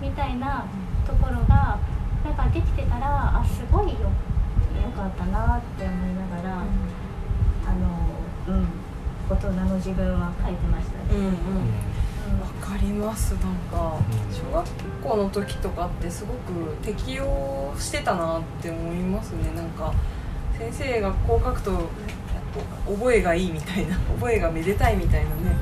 [0.00, 0.64] みたいな
[1.04, 1.80] ところが
[2.24, 4.12] なんかできてたらあすごいよ
[4.90, 8.68] かったなって思いながら、あのうん。
[9.30, 11.04] 大人の自分は書いてましたね。
[11.10, 11.26] うんうん。
[11.26, 11.34] うん。
[12.40, 13.98] わかりますなんか。
[13.98, 14.34] うん。
[14.34, 14.66] 小学
[15.02, 19.52] 校の時とかってすごく適用してたなって思いますね。
[19.54, 19.92] なんか
[20.58, 21.90] 先生がこう書くと
[22.86, 23.96] 覚えがいいみたいな。
[24.18, 25.56] 覚えがめでたいみたいなね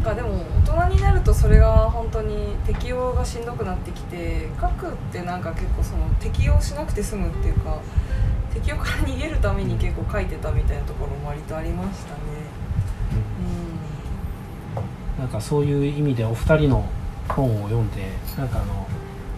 [0.00, 7.78] かでも大人になるとそれが本当に適用がしんどくなってきて書くってなんか結構その適用しなくて済むっていうか
[8.52, 12.20] 適用から逃げるために結構書いてたみたいなところも割とありましたね。
[15.18, 16.88] なんかそういう意味でお二人の
[17.28, 18.08] 本を読んで
[18.38, 18.86] なんかあの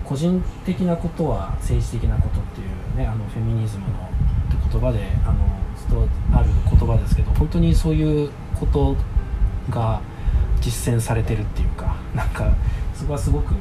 [0.04, 4.08] 個人的なことは政治的なことっていうねあのフェミニズムの
[4.70, 5.44] 言葉であの
[5.76, 8.96] ずっとある言葉ですけど本当にそういうこと
[9.70, 10.00] が
[10.62, 12.50] 実践されてるっていうかなんか
[12.94, 13.54] そこはすごく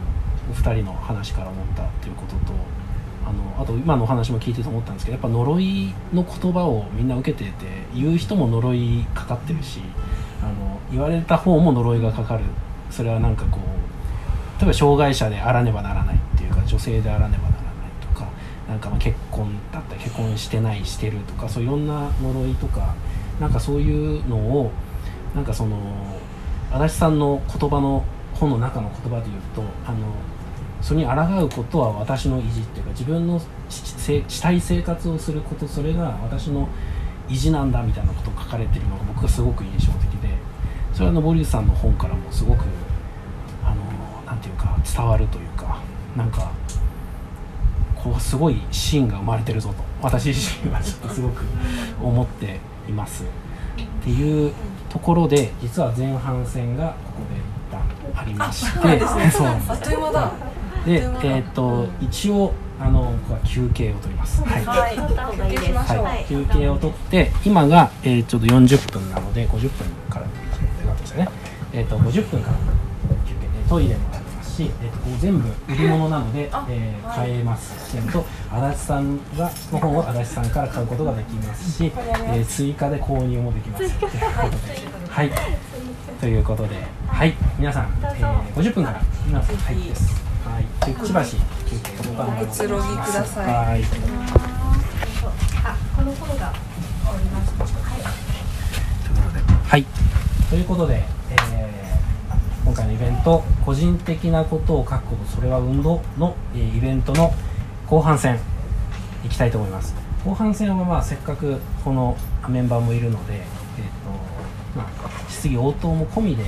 [0.49, 2.54] お二人の話から思ったっていうことと
[3.26, 7.52] あのあと今のお話も聞いてて思ったんですけどやっぱ呪いの言葉をみんな受けてて
[7.93, 9.82] 言う人も呪いかかってるし
[10.41, 12.43] あの言われた方も呪いがかかる。
[12.91, 18.28] それはなんかこう例えば障害者であらねばならないっていうか女性であらねばならないとか
[18.68, 22.93] なんかま結婚だったり結婚してないしてるとかそういろんな呪いとか
[23.39, 24.72] なんかそういうのを
[25.34, 25.78] なんかその
[26.72, 28.03] 足立さんの言葉の
[28.34, 30.07] 本の中の言葉で言うとあの
[30.82, 36.67] それに抗うことは私の意地っていうか自分のしたい生活をすることそれが私の
[37.30, 40.30] 意地なんだみたいなことが書かれてるのが僕はすごく印象的で
[40.93, 42.63] それは登口さんの本からもすごく
[43.63, 43.84] あの
[44.26, 45.80] なていうか伝わるというか
[46.15, 46.51] なんか
[47.95, 51.43] こうすごいシーンが生まれてるぞと私自身はちょっとすごく
[52.01, 52.59] 思って
[52.89, 53.24] います。
[54.02, 54.52] っていう
[54.89, 59.32] ところで実は前半戦がここで一旦ありましてそうなんですね。
[59.32, 59.72] そうなんです。
[59.72, 60.32] あっという間だ。
[60.86, 64.43] で、えーっと一応あのここは休憩を取ります。
[64.43, 64.66] はい。
[64.66, 64.97] ははい。
[64.97, 66.26] はい。
[66.28, 69.70] 休憩を取って今が、えーちょっと40分なので50分
[70.10, 71.30] からってなってますよね。
[71.74, 72.56] えーっと50分から
[73.28, 74.02] 休憩でトイレも
[74.62, 77.18] し、えーっとこう全部売り物なのであ、えーはい。
[77.18, 77.95] 買えます。
[78.12, 83.99] と足立さんがの本を足立さんから買うことができますし、えー追加で購入もできます。
[83.99, 85.09] ということで。
[85.09, 85.32] はい。
[86.20, 86.76] ということで、
[87.07, 89.01] はい、皆さん、えー、50分から。
[89.26, 90.22] 皆さん入ってです。
[90.45, 91.38] はい、でしばし。
[91.68, 93.45] 休憩をおくつろぎください。
[93.45, 93.84] はい。
[95.64, 96.53] あ、この方が。
[99.68, 99.86] はい、
[100.49, 101.80] ということで、えー
[102.64, 107.34] 今回のイベント「個人的なことを書くことそれは運動の」えイベントの
[107.88, 108.38] 後半戦
[109.26, 109.95] いきたいと思います。
[110.24, 112.16] 後半戦はまあせっかくこの
[112.47, 113.49] メンバーもいるので、えーと
[114.78, 116.43] まあ、質疑応答も込みで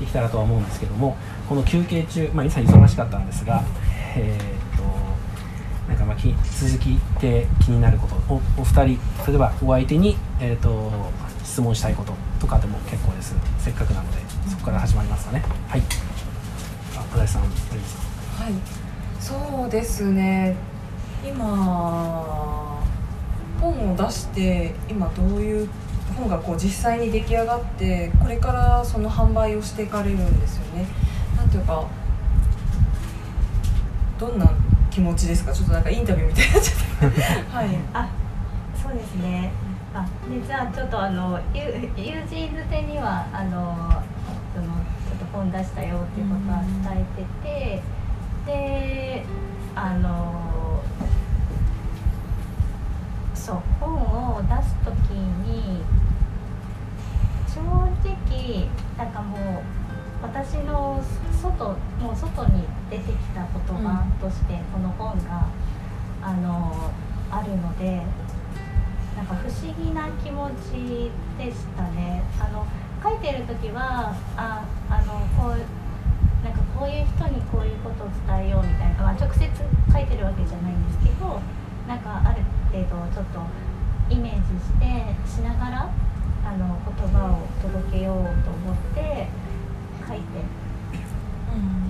[0.00, 1.16] できたらとは思うんですけども
[1.48, 3.62] この休憩中、まあ、皆さん忙しかったんですが、
[4.16, 4.82] えーと
[5.88, 10.90] なんかまあき続きで気になることおお二人例えばお相手に、えー、と
[11.44, 13.34] 質問したいこととかでも結構です。
[13.58, 14.31] せっかくなので。
[14.48, 15.42] そこから始まりますかね。
[15.68, 15.82] はい。
[16.96, 18.52] あ小田井さん大丈夫ですかはい。
[19.20, 20.56] そうですね。
[21.24, 22.82] 今
[23.60, 25.68] 本を出して今どういう
[26.16, 30.86] 本がこう実際に出来上がってこれからその販売をしていかれるんですよね。
[31.36, 31.84] なんていうか
[34.18, 34.50] どんな
[34.90, 35.52] 気持ちですか？
[35.52, 37.68] ちょっとなんかインタビューみたいになっちゃった はい。
[37.94, 38.08] あ、
[38.80, 39.50] そうですね。
[39.94, 41.62] あ、でじゃあちょっとあの友
[41.96, 44.02] 友人づてにはあの
[45.32, 47.82] 本出したよっていうことは伝えてて、
[48.46, 49.24] で、
[49.74, 50.82] あの
[53.34, 55.82] そう本を出す時に
[57.48, 59.40] 正直なんかもう
[60.22, 61.02] 私の
[61.42, 61.70] 外
[62.00, 65.46] もう外に出てきた言葉としてこの本が、
[66.22, 66.90] あの
[67.30, 68.02] あるので
[69.16, 72.22] なんか不思議な気持ちでしたね。
[72.38, 72.64] あの
[73.02, 75.58] 書いてる時はああのこう
[76.44, 81.40] なんかこういう人にこういうことを伝えようみたいな、まあ、直接書いてるわけじゃないんですけど
[81.86, 83.40] なんかある程度ちょっと
[84.10, 84.86] イメージして
[85.26, 85.90] しながら
[86.44, 89.28] あの言葉を届けようと思って
[90.06, 90.22] 書いて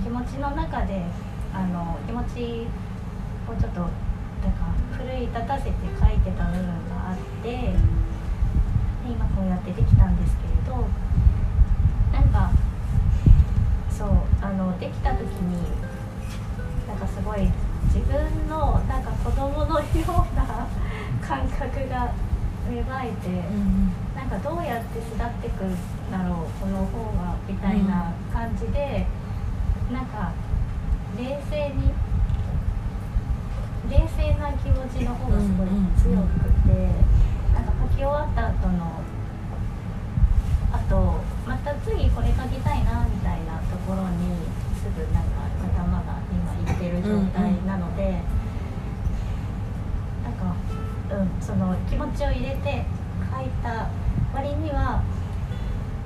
[0.03, 1.03] 気持ちの中で
[1.53, 2.67] あの気持ち
[3.49, 3.89] をちょっとなん
[4.53, 7.73] か奮い立たせて書いてた部分があってで
[9.09, 10.52] 今こうやってできたんですけれど
[12.11, 12.51] なんか
[13.89, 14.09] そう
[14.41, 15.57] あのできた時に
[16.87, 17.49] なんかすごい
[17.85, 20.67] 自分のなんか子供のような
[21.21, 22.13] 感覚が
[22.69, 23.13] 芽生えて。
[24.15, 25.75] なんかどうやって巣立ってくん
[26.11, 29.05] だろうこの方がみたいな感じで、
[29.91, 30.31] なんか
[31.17, 31.91] 冷静に
[33.89, 35.67] 冷静な気持ちの方がすごい
[35.99, 36.87] 強くて、
[37.53, 39.01] なんか書き終わった後のあ
[40.93, 41.17] と
[41.47, 44.45] また次これ書きたいなみたいなところに
[44.77, 48.21] すぐなんか頭が今いってる状態なので、
[50.23, 50.55] なんか、
[51.09, 52.85] うん、その気持ちを入れて
[53.31, 53.89] 書いた
[54.35, 55.01] 割には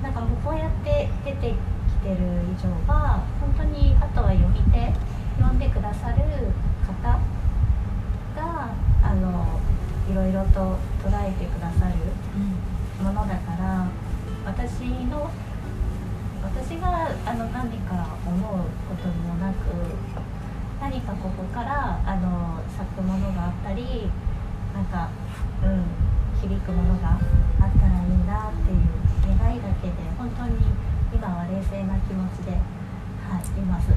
[0.02, 2.16] なんかもうこうやって出てきてる
[2.48, 4.92] 以上は本当にあとは読み手
[5.36, 6.16] 読んでくださる
[6.86, 7.02] 方
[8.36, 8.72] が
[9.02, 9.60] あの
[10.10, 14.07] いろいろと捉えてくださるものだから
[14.48, 14.80] 私
[15.12, 15.30] の
[16.42, 18.40] 私があの何か思う
[18.88, 19.56] こともなく
[20.80, 24.08] 何かここからあの咲くものがあったり
[24.72, 25.10] なんか
[25.62, 25.84] うん
[26.40, 27.20] 響くものがあっ
[27.76, 30.56] たらいいなっていう願いだけで本当に
[31.12, 33.88] 今は冷静な気持ちで、はい、います。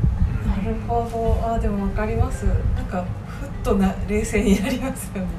[0.46, 1.48] なるほど。
[1.48, 2.46] あでも分かります。
[2.76, 5.30] なんかふっとな冷静になりますよね。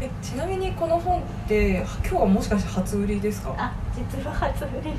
[0.00, 3.54] えちなみにこの本って今日はもしかして初売りですか？
[3.56, 4.92] あ、実は初売り。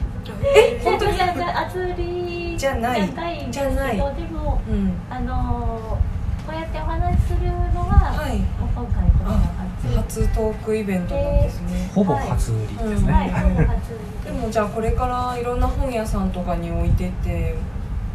[0.44, 1.16] え本当に？
[1.16, 3.06] いやいや初売りじゃない。
[3.06, 3.44] じゃない。
[3.44, 4.94] んですじゃないけど、でもうん。
[5.10, 6.00] あの
[6.48, 8.38] こうやってお話しするのは、はい。
[8.38, 10.24] 今回これが初。
[10.24, 11.92] 初トークイベントなんですね。
[11.94, 14.32] ほぼ初売りですね、はい、ほぼ初売り。
[14.32, 17.56] でもじゃあこれからいろんな本屋さんとかに置いてて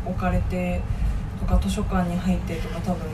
[0.05, 0.81] 置かれて
[1.39, 3.07] とか図書館に入ってとか多分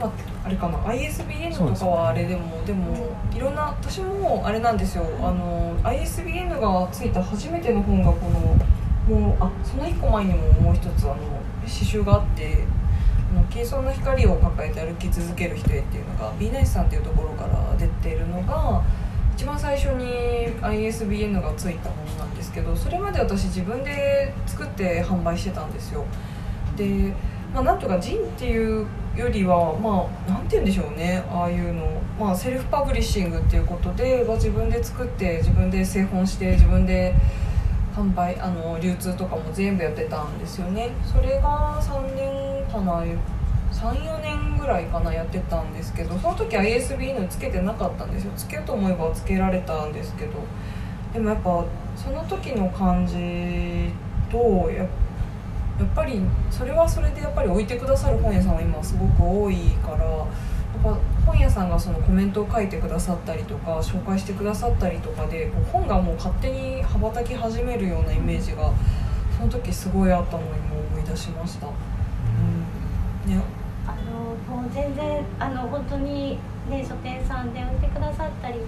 [0.00, 0.12] まあ
[0.46, 5.04] あれかな ISBN とかはあれでもでもいろんな私もあれなんですよ。
[5.20, 8.56] あの ISBN がついた初めての本がこの
[9.16, 11.16] もうあその1個前にももう一つあの
[11.60, 12.64] 刺繍があって
[13.36, 18.82] 「あの軽装の光を抱えて歩き続ける人へ」っていうのが B ナイスさんっていうところから出てるのが
[19.36, 20.06] 一番最初に
[20.60, 26.04] ISBN がついたものなんですけどそれまで私自分で作って販売してたんですよ。
[26.76, 27.14] で、
[27.54, 28.86] まあ、なんとかジンっていう
[29.20, 31.22] よりはまあなんて言うんでしょうね。
[31.30, 31.86] ああいうの、
[32.18, 37.14] まあ、セルフパブリッシングっていうことで、ま、自分で作って自分で製本して自分で
[37.94, 40.90] 販売あの流通とかも全部やってたんですよね。
[41.04, 43.04] それが3年かな。
[43.70, 48.32] 34年ぐらいかなやってたんですけどその時 ISBN つけてなかったんですよ。
[48.36, 50.32] つけようと思えばつけられたんですけど。
[51.12, 51.64] でもやっぱ
[51.96, 53.90] その時の感じ
[54.30, 55.09] とやっぱ
[55.80, 56.20] やっぱり
[56.50, 60.26] それはそれでやっぱり置いてくださる本屋さんは今すごく多いからやっ
[60.84, 68.70] ぱ本屋さんがそのコメントを書いてくださったりとか紹介してくださったりとかでこう本がもう勝手に羽ばたき始めるようなイメージが
[69.38, 71.66] その時すごいあったのを今思い出しました。
[71.66, 73.34] うん。
[73.34, 73.40] ね。
[73.86, 78.58] あのもう全然あの本当にね書店さんで売ってくださったり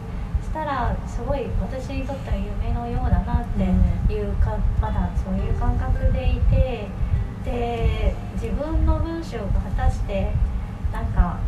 [0.53, 6.89] したらすごい私にとっては夢のようだなっていうか、まだそういう感覚でいて
[7.43, 10.31] で自分の文章が果たして
[10.93, 11.41] なんか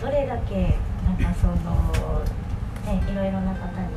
[0.00, 1.54] どれだけなんかその
[2.86, 3.92] ねいろいろな方に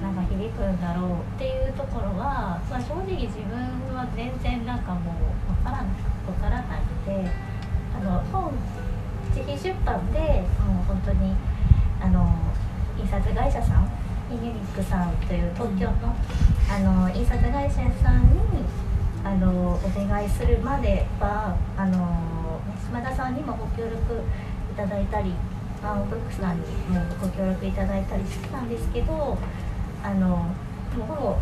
[0.00, 5.12] なんか響くんだろうっていうところは、まあ、正直自分は全然なんかも
[5.46, 5.88] うわからな
[6.26, 7.30] わからないので
[7.94, 8.52] あの本
[9.36, 10.18] 自費出版で
[10.64, 11.36] もう本当に
[12.00, 12.51] あの
[12.98, 13.90] 印刷会社さん
[14.30, 16.16] イニックさんという東京の
[16.70, 18.64] あの印刷会社さんに
[19.24, 23.96] あのお願いするまではあの島田さんにもご協力
[24.72, 25.32] いただいたり
[25.82, 29.36] アンブックスさんにもご協力いただいたりしてたんですけど
[30.02, 30.54] あのも
[30.98, 31.36] うほぼ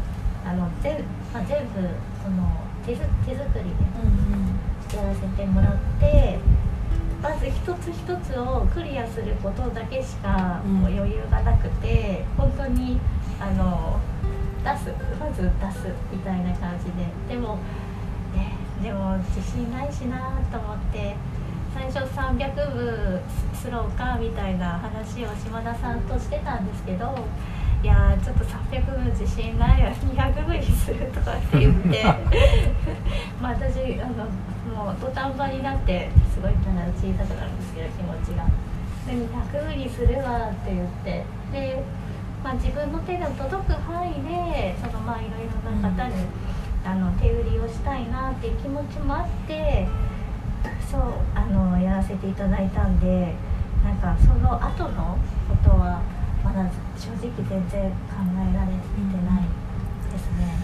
[0.44, 1.80] あの全,、まあ、全部
[2.22, 6.38] その手ず手作りでやらせてもらって
[7.22, 12.98] まず一つ一つをクリアすることだけしかう余裕がなくて、本当に
[13.38, 14.00] あの
[14.64, 17.34] 出すまず出すみたいな感じで。
[17.34, 17.58] でも、
[18.34, 21.14] ね、でも自信ないしなと思って
[21.74, 23.20] 最初300部
[23.54, 27.14] スローかみたいな話を島田さんとしてたんですけど
[27.82, 32.04] いやーちょっと300部自信ないわ200部にするとかって言って。
[33.40, 34.26] まあ私あの
[34.80, 38.48] もう土壇場になってすごいただ小さくなるんですけど気持ちが。
[39.06, 41.82] で200部にするわって言ってで、
[42.42, 46.14] まあ、自分の手の届く範囲でそのまあいろいろな方に、
[46.84, 49.86] あの手売りをしたいなっていう気持ちもあって
[50.90, 51.02] そう
[51.34, 53.34] あのやらせていただいたんで
[53.84, 55.18] なんかその後の
[55.48, 56.00] ことは
[56.42, 56.64] まだ
[56.96, 58.80] 正直全然考えられて
[59.26, 59.44] ない
[60.12, 60.56] ですね。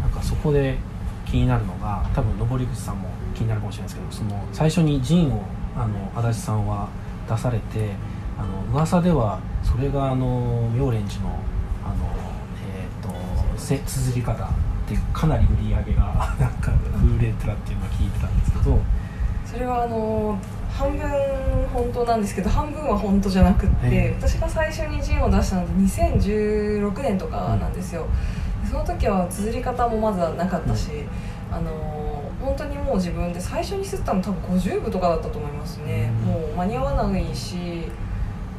[0.00, 0.78] なんかそこで
[1.26, 5.42] 気になるのが多分登口さんも気になるかもしれないですけどその最初にジンを
[5.76, 6.88] あの足立さんは
[7.28, 7.90] 出されて
[8.38, 11.38] あの噂ではそれがあの妙蓮寺の
[11.84, 11.94] あの、
[12.66, 14.48] えー、とせ綴り方っ
[14.88, 16.72] てかなり売り上げが なんか
[17.18, 18.78] 売れてたっていうのは聞いてたんですけど、
[19.44, 20.38] それはあの
[20.70, 21.08] 半分
[21.72, 28.06] 本当なんですけど半分は本当じゃなくって、ええ私が最初にジンを出したのって2016年とかなんですよ、
[28.62, 30.90] でその時は綴り方もまずはなかったし、
[31.50, 36.32] あの本当にもう自分で最初に吸ったの多分50部とかだったと思いますね、うん。
[36.32, 37.56] もう間に合わないし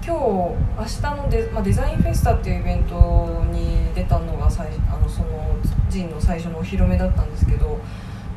[0.06, 5.56] 今日明日のデ,、まあ、デザインフェスタっていうイベントに出たのが最あのその
[5.90, 7.80] ジンの最初のお披露目だったんですけど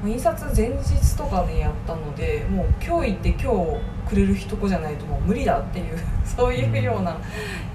[0.05, 3.39] 印刷前日とかでやったのでもう今日行って今
[4.07, 7.17] 日くれる人じゃないともう無理だっていう そういうような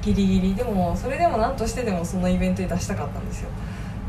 [0.01, 0.55] ギリギリ。
[0.55, 3.49] でもそれでも何としてでもそのイベントに出したかったんですよ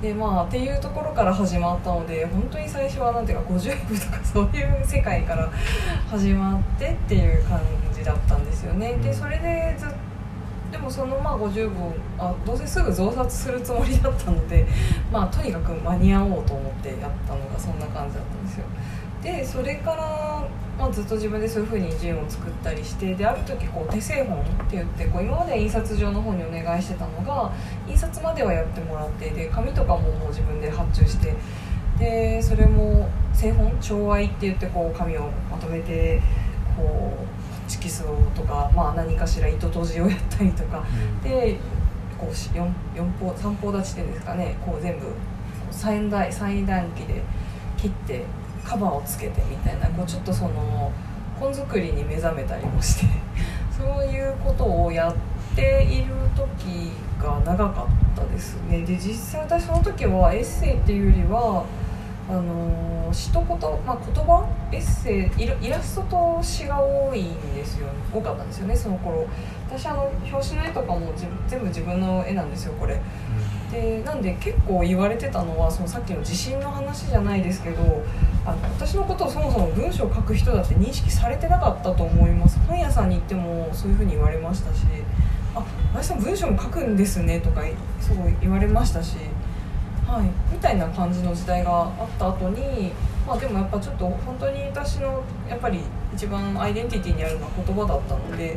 [0.04, 5.48] でまあっていうところから始まったので本当に最初はなんていうか50部とか そういう世界から
[6.10, 7.58] 始まってっていう感
[7.90, 8.92] じだったんですよね。
[9.02, 9.88] でそれでずっ
[10.70, 11.74] でもそのまあ50部
[12.18, 14.66] あどうせすぐ増刷するつもりだったので
[15.10, 18.64] まあとにかく間に合おうと思ってやったのがそんな感じだったんですよ。
[19.22, 20.42] でそれから、
[20.78, 27.52] まあ、ずっと自分でそういう風にジンを作ったりしてである時こう手製本って言ってこう今までは印刷所の方にお願いしてたのが
[27.88, 31.34] 印刷まではやってもらってで紙とかももう自分で発注して
[31.98, 33.78] でそれも製本？
[33.80, 36.20] 調愛って言ってこう紙をまとめて
[36.76, 37.12] こ
[37.66, 40.84] うチキスをとか、まあ、何かしら糸とじをやったりとか
[41.22, 41.56] で
[42.18, 45.06] こうし 4, 四方三方立ちでですかねこう全部
[45.70, 47.22] 最大最段機で
[47.76, 48.24] 切って
[48.64, 50.90] カバーをつけてみたいなこうちょっとその
[51.38, 53.06] 本作りに目覚めたりもして
[53.76, 55.14] そういうことをやっ
[55.56, 58.82] ている時が長かったですね。
[58.82, 61.64] で実際私その時はエッセイっていうよりは
[62.28, 64.46] あの詩とこと、まあ、言葉？
[64.72, 65.66] エッセイ？
[65.66, 67.88] イラストと詩が多いんですよ。
[68.12, 69.26] 多かったんですよねその頃。
[69.68, 71.12] 私あの表紙の絵とかも
[71.46, 72.98] 全部自分の絵なんですよこれ。
[73.74, 78.04] でなんで結構言われてたのはそのさっきの地震の話じゃないですけど
[78.46, 82.58] あの私のことをそもそも文章を書く人だって認識されてなかったと思います。
[82.60, 84.84] 本屋さんに行ってもそういうふうに言われましたし
[85.56, 87.62] 「あ林さん文章も書くんですね」とか
[88.00, 89.16] すごい言われましたし、
[90.06, 92.92] はい、みたいな感じの時代があった後に
[93.26, 95.80] まあでもやっぱちょっと本当に私のやっぱり
[96.14, 98.56] 一番アイデンティティにあるのは言葉だったので、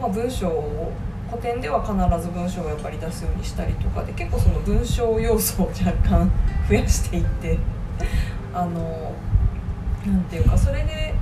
[0.00, 0.92] まあ、文章を
[1.30, 6.30] 古典では必ず文章をやっぱり出すようにしたりとかで結構その文章要素を若干
[6.68, 7.58] 増やしていって
[8.54, 9.12] あの
[10.06, 11.14] なんていうかそれで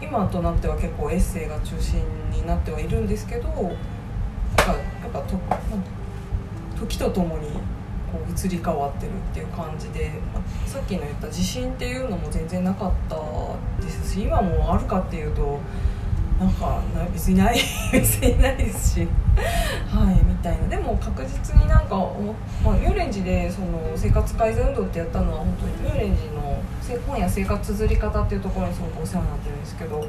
[0.00, 5.36] 今となっては結構エッセイが中心になってはいるんですけどなんかやっぱと
[6.78, 7.48] 時とともに
[8.12, 13.16] こう移り変わってるっていう感じで、まあ、さっきの言った地震っていうのも全然なかった
[13.84, 15.58] ですし今もあるかっていうと
[16.42, 16.82] なんか
[17.12, 17.60] 別にない
[17.92, 19.08] 別にないですし。
[19.88, 20.68] はいみたいな。
[20.68, 21.96] でも確実になんか、
[22.64, 26.42] まあ、ミューレンジでその生活改善運動ってやったのは本当にミューレンジの
[27.06, 30.04] 本や生活綴り方っていうところにすごくお世話になってるんですけど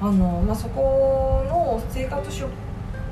[0.00, 2.46] あの、まあ、そこの生活出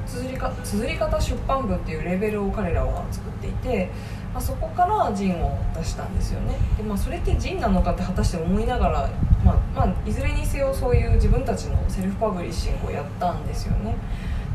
[0.06, 3.88] 綴りか綴り方出版部っていうレーベルを彼らは作っていて、
[4.32, 6.56] まあ、そこからジンを出したんですよね。
[6.76, 9.10] で、まあ、それってジンなのかって果たして思いながら、
[9.44, 13.94] まあまあ、いずれにせよそういう自分たちのセルフパブリッシングをやったんですよね。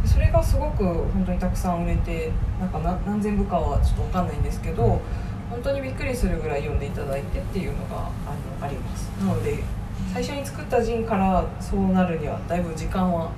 [0.05, 5.01] それがすごく本当にたくさん売れてなんか何千部かはちょっと分かんないんですけど
[5.49, 9.09] 本当にびっくりするぐらい読んでいただいてっていうのがあのあります。
[9.19, 9.63] なので
[10.13, 13.31] 最初に作ったジンからそうなるにはだいぶ時間は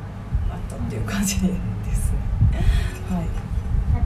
[0.49, 1.47] あったっていう感じで
[1.93, 2.19] すね。
[3.09, 3.48] はい。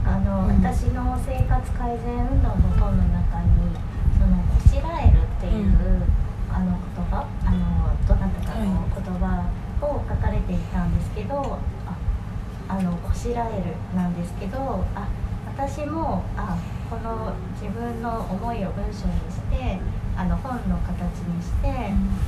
[0.04, 3.72] あの、うん、私の生活改善運動の本の中に
[4.20, 6.04] そのこしらえるっていう、うん、
[6.52, 9.50] あの言葉あのどなたかの言葉
[9.80, 11.50] を書かれていたんですけど、はい、
[11.86, 15.08] ああのこしらえるなんですけどあ
[15.46, 16.58] 私もあ
[16.90, 19.80] この自分の思いを文章にして
[20.16, 21.74] あの本の形にして、うん、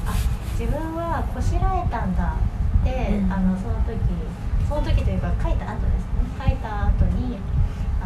[0.09, 0.14] あ
[0.59, 2.37] 自分はこしらえたんだ
[2.81, 4.01] って、うん、あのその時
[4.68, 6.16] その時というか書いた後ですね。
[6.39, 7.39] 書いた後に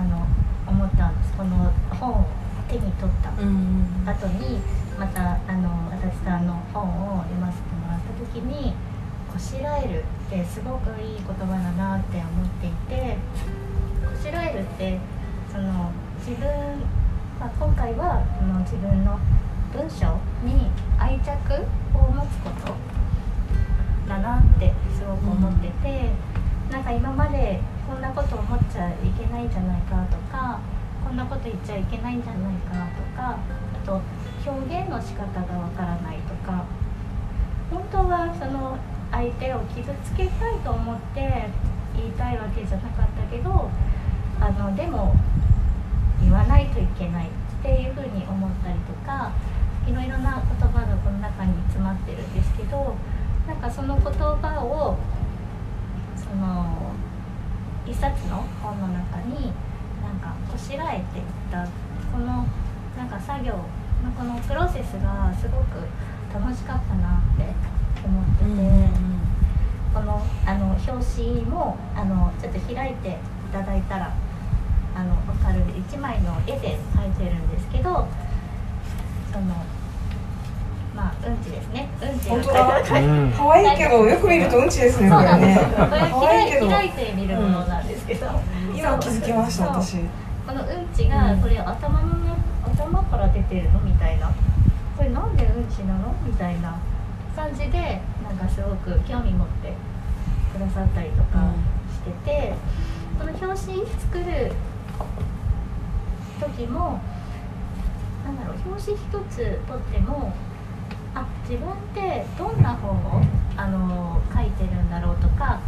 [0.00, 0.26] あの
[0.66, 1.36] 思ったんです。
[1.36, 2.26] この本を
[2.68, 3.28] 手に取った。
[3.30, 4.60] 後に、
[4.98, 6.84] またあの足立さんの本
[7.18, 8.74] を読ませてもらった時に
[9.32, 13.16] こしらえるってすごくいい言葉だなって思っていて
[14.04, 14.98] こしらえるって
[15.50, 16.48] その自分、
[17.38, 19.18] まあ、今回はこの自分の
[19.72, 21.54] 文章に愛着
[21.94, 22.74] を持つこと
[24.08, 26.10] だなってすごく思ってて、
[26.66, 30.60] うん、なんか今までこんなこと思っちゃいけないんじゃないかとか
[31.02, 34.00] こんなこと言っちゃいけないんじゃないかとかあと
[34.46, 36.64] 表現の仕方がわからないとか
[37.68, 38.78] 本当はその
[39.10, 41.50] 相手を傷つけたいと思って
[41.96, 43.68] 言いたいわけじゃなかったけど
[44.38, 45.16] あのでも
[46.22, 47.30] 言わないといけないっ
[47.60, 49.32] ていうふうに思ったりとか
[49.88, 52.94] いろいろな言葉がこの中に詰まってるんですけど
[53.48, 54.96] なんかその言葉を
[56.14, 56.89] その
[57.90, 59.52] 一冊の本の中に
[60.00, 61.66] なんかこしらえていった
[62.12, 62.46] この
[62.96, 65.82] なんか作業のこのプロセスがすごく
[66.32, 67.44] 楽しかったなって
[68.04, 68.90] 思ってて、うんうん、
[69.92, 73.12] このあの表紙もあのちょっと開いてい
[73.52, 74.14] ただいたら
[74.94, 78.06] あの分かる1枚の絵で描いてるんですけど
[79.32, 79.64] その
[81.00, 81.88] まあうんちですね。
[82.02, 82.82] うんち本当だ。
[82.84, 85.58] 可愛いけどよく見るとうんちですねこれね。
[86.12, 88.74] これ開開いて見るものなんですけど、う。
[88.74, 89.96] ん、今気づきました私。
[90.46, 94.30] このうんちがこれ頭の頭から出てるのみたいな。
[94.96, 96.76] これなんでうんちなのみたいな。
[97.36, 99.72] 感じでなんかすごく興味持って
[100.52, 101.54] くださったりとか
[101.88, 102.54] してて、
[103.18, 104.52] この表紙作る
[106.40, 107.00] 時も
[108.24, 109.56] なんだろう表紙一つ取っ
[109.92, 110.34] ても
[111.14, 113.22] あ自分ってどんな本を
[113.56, 115.60] あの書いてるんだろうとか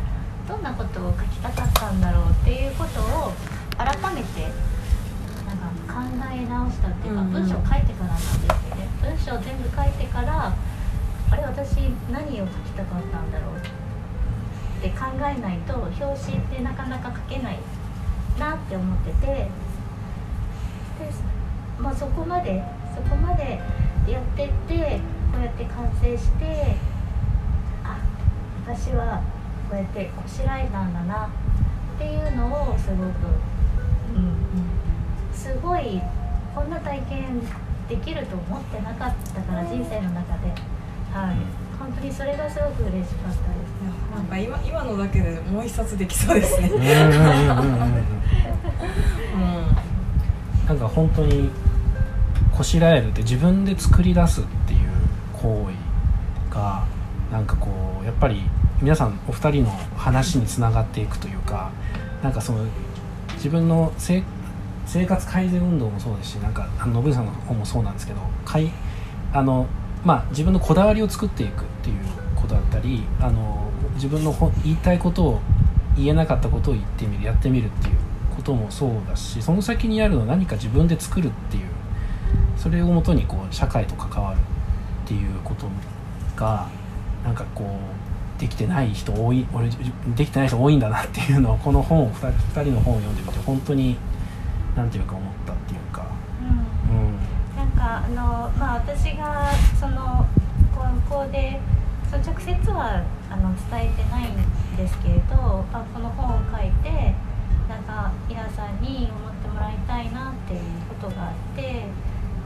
[0.48, 3.32] どんなことを書きたかったんだろうっていうことを
[3.76, 4.52] 改めて
[5.46, 6.00] なんか考
[6.32, 8.88] え直したっていうか、文章書いてからなんですよね。
[9.02, 10.54] 文章全部書いてから
[11.30, 11.76] あれ私
[12.10, 17.58] 何を書きたかったんだろうって考えないと表紙ってなかなか書けない
[18.38, 19.48] なって思ってて。
[21.78, 22.62] まあ、そこまで
[22.94, 23.58] そこまで
[24.06, 24.91] やってって
[25.54, 26.76] って完成して
[27.84, 27.98] あ
[28.66, 29.22] 私は
[29.68, 33.00] こうやってこしらえたんだなっていうのをすごく、
[34.14, 36.00] うん、すごい
[36.54, 37.40] こんな体験
[37.88, 40.48] できると思ってなかったから人生の中で。
[41.12, 41.36] はい。
[41.78, 43.42] 本当にそれがすごく嬉しかったです。
[44.14, 46.68] なんか今今のだけでもう一冊できそうですね。
[46.68, 47.88] うんうんうんうんうん。
[47.88, 47.96] うん。
[50.68, 51.50] なんか本当に
[52.56, 54.91] こしらえるって自分で作り出すっていう
[55.42, 56.86] 行為が
[57.32, 57.68] なんかこ
[58.00, 58.42] うやっぱり
[58.80, 61.72] 皆さんお二人の話につながっていくというか
[62.22, 62.64] なんかその
[63.34, 64.22] 自分の生
[65.06, 68.70] 活改善運動もそうですしなんか信井さんの本もそうなんですけどかい
[69.32, 69.66] あの、
[70.04, 71.96] まあ、自分のこだわりを作っていくっていう
[72.36, 74.32] ことだったりあの自分の
[74.62, 75.40] 言いたいことを
[75.96, 77.96] 言えなかったことを言ってみるやってみるっていう
[78.34, 81.64] こともそうだしその先にあるのは何か自分で作るっていう
[82.56, 84.38] それをもとにこう社会と関わる。
[85.12, 85.68] っていうこと
[86.36, 86.66] が
[87.22, 89.68] なんかこうできてない人多い俺
[90.16, 93.96] できてない人多いんだなっていうのをこの本を 2, 2人の本を読んでみて本当に
[94.74, 96.06] なんていうか思ったっていうか、
[96.88, 96.96] うん。
[96.96, 97.16] うん、
[97.56, 100.26] なんかあのまあ私がその
[101.08, 101.60] 高校で
[102.10, 105.36] その直接はあの伝えてないんですけれど、
[105.70, 107.14] まあ、この本を書いて
[107.68, 110.60] なんかイラさんに思ってもらいたいなっていう
[111.00, 111.84] ことがあって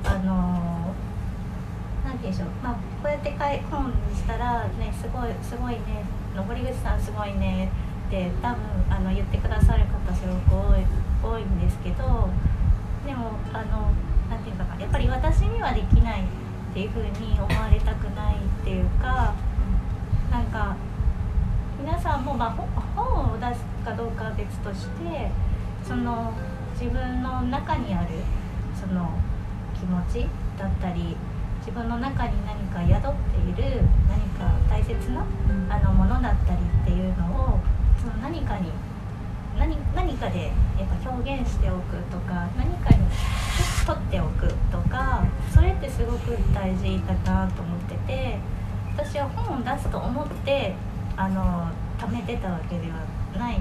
[0.04, 0.75] あの
[2.06, 6.06] なんて言うんでしょう、まあ、こうやってかい本にしたらねすごいすごいね。
[6.36, 7.68] 登口さんすごいね。
[8.06, 10.70] って多分あの言ってくださる方すごく
[11.26, 12.30] 多いんですけど
[13.04, 13.90] でもあの
[14.30, 14.80] なていうかな。
[14.80, 16.24] やっぱり私にはできないっ
[16.72, 19.34] ていうふうに思われたくないっていうか
[20.30, 20.76] なんか
[21.80, 22.50] 皆さんも、まあ、
[22.94, 25.30] 本を出すかどうかは別として
[25.82, 26.32] その
[26.78, 28.10] 自分の中にある
[28.78, 29.10] その
[29.74, 30.28] 気持ち
[30.58, 31.16] だったり
[31.66, 35.26] 自分の中に何か宿っている何か大切な
[35.68, 37.58] あのものだったりっていうのを
[37.98, 38.70] その何かに
[39.58, 42.98] 何何かでやっぱ表現しておくとか何かに
[43.84, 48.38] 取っておくとかそれってすごく大事だなと思ってて
[48.96, 50.72] 私は本を出すと思って
[51.16, 53.02] あの貯めてたわけでは
[53.36, 53.58] ない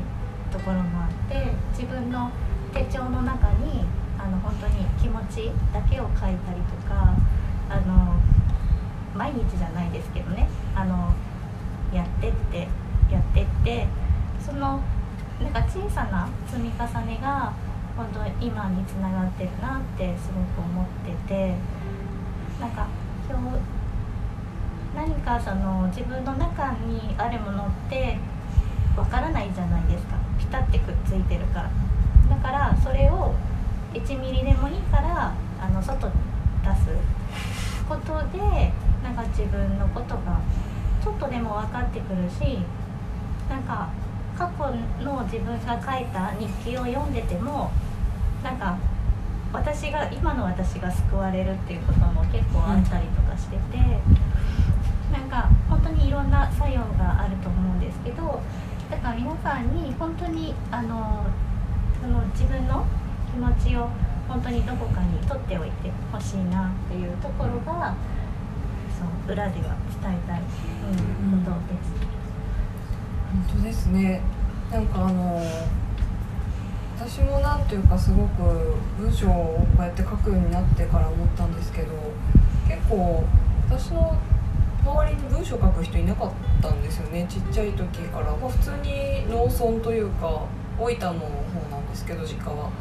[0.52, 2.30] ところもあって自分の
[2.72, 3.84] 手帳の中に
[4.20, 7.16] あの本当に気持ちだけを書いたりとか
[7.70, 8.16] あの
[9.16, 10.48] 毎日じゃないですけどね。
[10.76, 11.14] あの
[11.94, 12.68] やってって
[13.12, 13.88] やってって
[14.40, 14.82] その
[15.42, 17.54] なんか小さな積み重ねが
[17.96, 21.56] 本当今につながってるなってすごく思ってて
[22.60, 22.88] なんか
[23.30, 23.58] 今日
[24.96, 28.18] 何かその自分の中にあるものって
[28.96, 30.16] わからないじゃないですか。
[30.40, 31.70] ピタってくっついてるから。
[32.30, 33.34] だからそれを
[33.94, 36.14] 1ミリでもいいからあの外に
[36.64, 37.25] 出す。
[37.88, 38.72] ことで
[39.04, 40.40] なんか自分のことが
[41.04, 42.60] ちょっとでも分かってくるし
[43.50, 43.90] なんか
[44.38, 47.72] 過去の自分が書いた日記を読んでても
[48.44, 48.78] なんか
[49.54, 53.78] 私が今の私が救われるっていうことも結構あったりとかしてて、
[55.14, 58.42] なんか本当にいろんな作用があると思うんですけど
[58.90, 61.26] だから皆さんに本当にあの
[62.02, 62.86] その自分の
[63.32, 63.88] 気持ちを
[64.28, 67.96] 本当にどこかに取っておいてほしいなっていうところが
[68.98, 72.06] そう裏では伝えたい、う、ことです。
[73.50, 74.22] 本当ですね。
[74.72, 75.42] なんかあの
[76.98, 78.42] 私もなんていうかすごく
[78.98, 81.92] 文章をこうやって書くようになってから思ったんですけど
[82.68, 83.24] 結構
[83.70, 84.18] 私の
[84.84, 87.26] 周りに文章書く人いなかったんですよね。
[87.30, 90.44] ちっちゃい時から、まあ、普通に農村というか
[90.80, 92.72] 大分の方なんですけど実家は。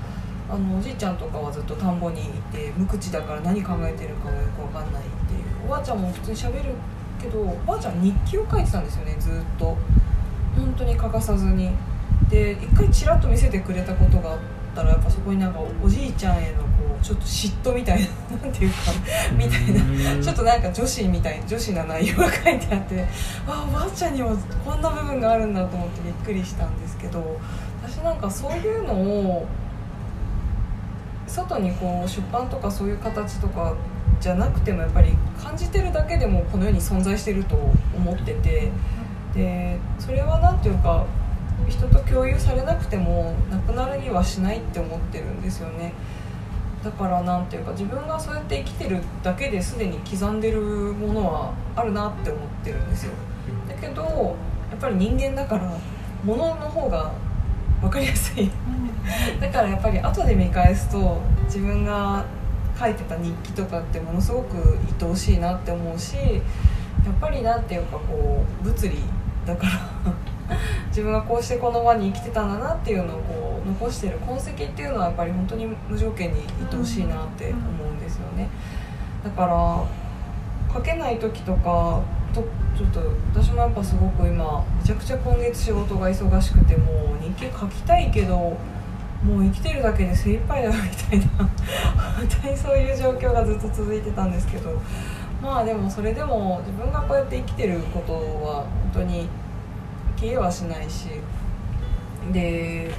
[0.51, 5.67] あのおじいちゃんとかはずっと田んぼにいて無口だから何考えてるかもよく分かんないっていう。
[5.67, 6.75] おばあちゃんも普通にしゃべる
[7.21, 9.77] けどおばあちゃん日記を書いてたんですよねずっと。
[10.57, 11.71] 本当に欠かさずに。
[12.29, 14.39] で一回ちらっと見せてくれたことがあっ
[14.75, 18.77] たらやっぱそこになんかおじいちゃんへのこうちょっと嫉妬みたいななんていうか
[19.37, 20.23] みたいな。
[20.23, 23.05] ちょっとなんか女子みたい女子な内容が書いてあって
[23.47, 27.39] あおばあちゃんにもこんな部分があるんだと思ってびっくりしたんですけど
[27.83, 29.47] 私なんかそういうのを
[31.35, 33.74] 外にこう出版とかそういう形とか
[34.20, 37.57] じゃなくてもやっぱり感じてるだけでもこの世に存在してると
[37.97, 38.70] 思ってて
[39.35, 41.05] でそれは何ていうか
[41.68, 45.93] 人と共有されなくてもなくなるにはしないって思ってるんですよね。
[46.85, 53.12] だから何ていうか自分がそうやって生きてるだけですでに刻んでるものはあるなって思ってるんですよ。
[53.66, 54.03] だけど
[54.70, 55.72] やっぱり人間だから
[56.24, 57.12] 物の方が
[57.85, 58.51] 分かりやすい
[59.39, 62.24] だからやっぱり後で見返すと自分が
[62.78, 68.99] 書いてた日記とかってものすごく愛おしいなって思うしやっぱりなんていうかこう物理
[69.47, 69.72] だから
[70.89, 76.41] 自分がこうしてこの場に生きてたんだなっていうのをこう残してる痕跡っていうのはやっぱり本当に無条件に
[76.72, 78.49] 愛おしいなって思うんですよね。
[79.22, 79.85] だから
[80.74, 82.01] 書けない時とか
[82.35, 82.43] と
[82.76, 83.01] ちょっと
[83.32, 88.57] 私もやっぱすごく今めちゃくちゃ今月仕事が忙しくてもう日記書きたいけど
[89.24, 91.26] もう生きてるだけで精一杯だみたいな
[92.16, 94.78] 本当にそういう状況がずっと続いてたんですけど
[95.41, 99.28] まあでもそれでも自分がこうやって生きてることは本当に
[100.16, 101.09] 消えはしないし
[102.32, 102.91] で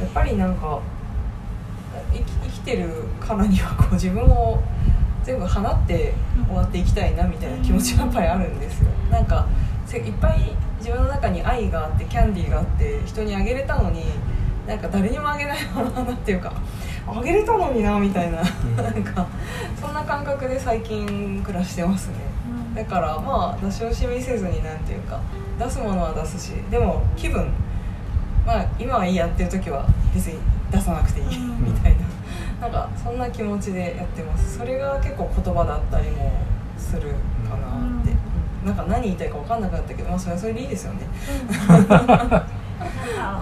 [0.00, 0.80] やっぱりなんか
[2.12, 2.88] 生き生きてる
[3.20, 4.62] からにはこう自分を
[5.24, 6.14] 全部放って
[6.46, 8.88] 終わっていきたいなみたいな気持ちがやっぱりあるんですよ。
[9.10, 9.46] なんか
[9.86, 14.04] せいっぱい自分の中に愛があってキャンディーがあって人にあげれたのに
[14.66, 16.52] なんか誰にもあげないままなっていうか
[17.06, 19.26] あげれたのになみたいななんか
[19.80, 22.14] そんな感覚で最近暮らしてますね。
[22.74, 25.20] だからまあ出し惜しみせずになんていうか
[25.58, 27.48] 出すものは出すしでも気分
[28.46, 30.38] まあ今はいいやっていう時は別に
[30.70, 31.64] 出さなくていいうん。
[31.64, 31.98] みたいな
[32.62, 34.58] なんかそんな気持ちでやってます。
[34.58, 36.30] それが結構言葉だったりも
[36.78, 37.10] する
[37.50, 38.66] かなって、うん。
[38.66, 41.00] なんか何言いたいか分かんなくなったけどまあそれはそれでいいですよね。
[41.66, 42.46] なんか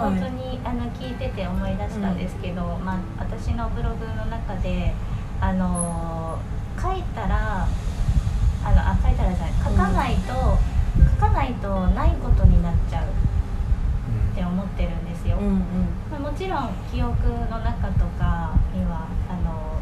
[0.01, 4.95] 本当に、あの聞いてて思い出したんですけど、まあ、私のブログの中で
[5.39, 6.39] あの
[6.81, 7.69] 書いたら
[8.65, 10.59] あのあ書いたらじゃない書かないと、
[11.21, 15.61] 書かないとないことになっちゃうって思ってるんですよ、うんうん。
[16.11, 19.81] まあ、もちろん記憶の中とかにはあの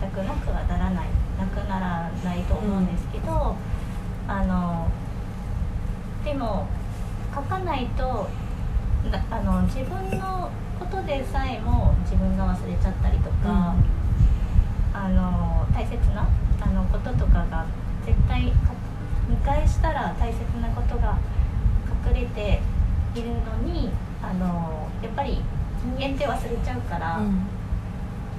[0.00, 1.08] 全くなくはならない
[1.38, 3.56] なくならないと思うんですけど、
[4.26, 4.88] あの
[6.24, 6.66] でも
[7.34, 8.28] 書かないと
[9.10, 13.74] なあの自分のことでさえも自分が忘れちゃったりとか、
[14.92, 16.28] あの大切な
[16.60, 17.66] あのこととかが
[18.04, 18.72] 絶対か
[19.28, 21.18] 見返したら大切なことが
[22.06, 22.60] 隠れて
[23.14, 23.90] いるのに
[24.22, 25.38] あのやっぱり
[25.98, 27.46] 人間って忘れちゃうから、うん。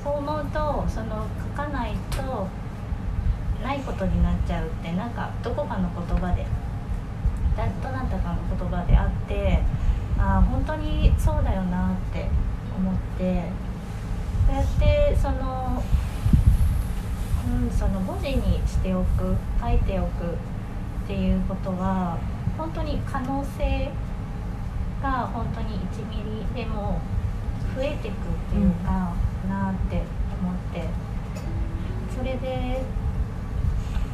[0.03, 1.27] そう思うとその
[1.57, 2.47] 書かないと
[3.61, 6.45] ないことになっちゃうってなんかどこかの言葉で
[7.57, 9.59] だどなたかの言葉であって
[10.17, 12.27] ああ本当にそうだよなって
[12.77, 13.43] 思って
[14.47, 15.83] そうやってその,、
[17.61, 22.17] うん、その文字にしておく書いておくっていうことは
[22.57, 23.91] 本当に可能性
[25.01, 26.99] が本当に1ミリでも
[27.75, 28.15] 増えてくっ
[28.49, 29.13] ていうか、
[29.47, 30.03] なって
[30.41, 30.87] 思って。
[32.15, 32.81] それで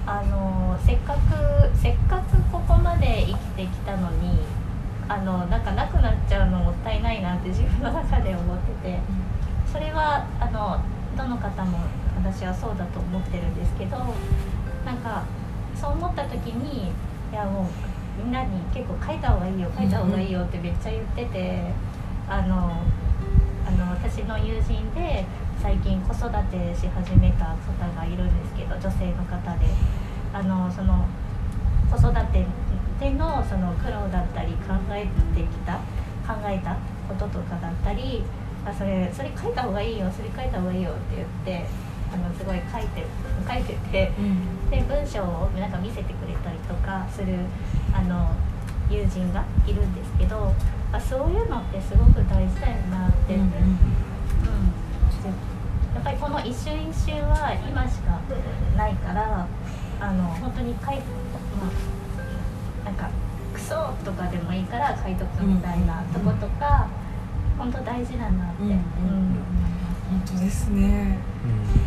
[0.06, 4.42] あのせっかくせっかくここまで生きてきたのに
[5.08, 9.00] あのなんかなくなっちゃうのもったいないなって自分の中で思ってて。
[9.76, 10.80] それはあの
[11.18, 11.80] どの方も
[12.16, 13.98] 私はそうだと思ってるんですけど
[14.86, 15.26] なんか
[15.76, 17.66] そう思った時にいやもう
[18.18, 21.62] みんなに結構書いた方がいいよ書いた方がいいよってめっちゃ言ってて
[22.28, 22.82] あの
[23.68, 25.26] あの私の友人で
[25.62, 29.66] 最近子育てし始めた方がいるんですけど女性の方で。
[30.36, 31.06] あのその
[31.90, 32.46] 子育て
[33.00, 35.78] でのその苦労だったり考えてきた
[36.28, 36.76] 考えた
[37.08, 38.22] こととかだったり
[38.66, 41.66] あそれそれ書いた方がいいよそれ書いた方がいいよって言って
[42.16, 43.04] のすごい書いて
[43.48, 44.70] 書いててうん。
[44.70, 47.38] で文章をなんか見せてくれたりとかする
[47.94, 48.32] あの
[48.90, 50.54] 友人がいるんですけど
[50.92, 53.50] あそういうのってすごく大事だよなって、うんうん
[55.96, 58.20] やっぱりこの一瞬一瞬は今しか
[58.78, 59.48] ないから
[60.00, 61.72] あの本当に書いま
[62.84, 63.10] あなんか
[63.54, 66.90] クソとかでもいいから書いとくみたいなとことか、
[67.58, 68.70] 本当大事だなって、うん。
[68.70, 68.80] うん
[70.16, 71.18] 本当ですね。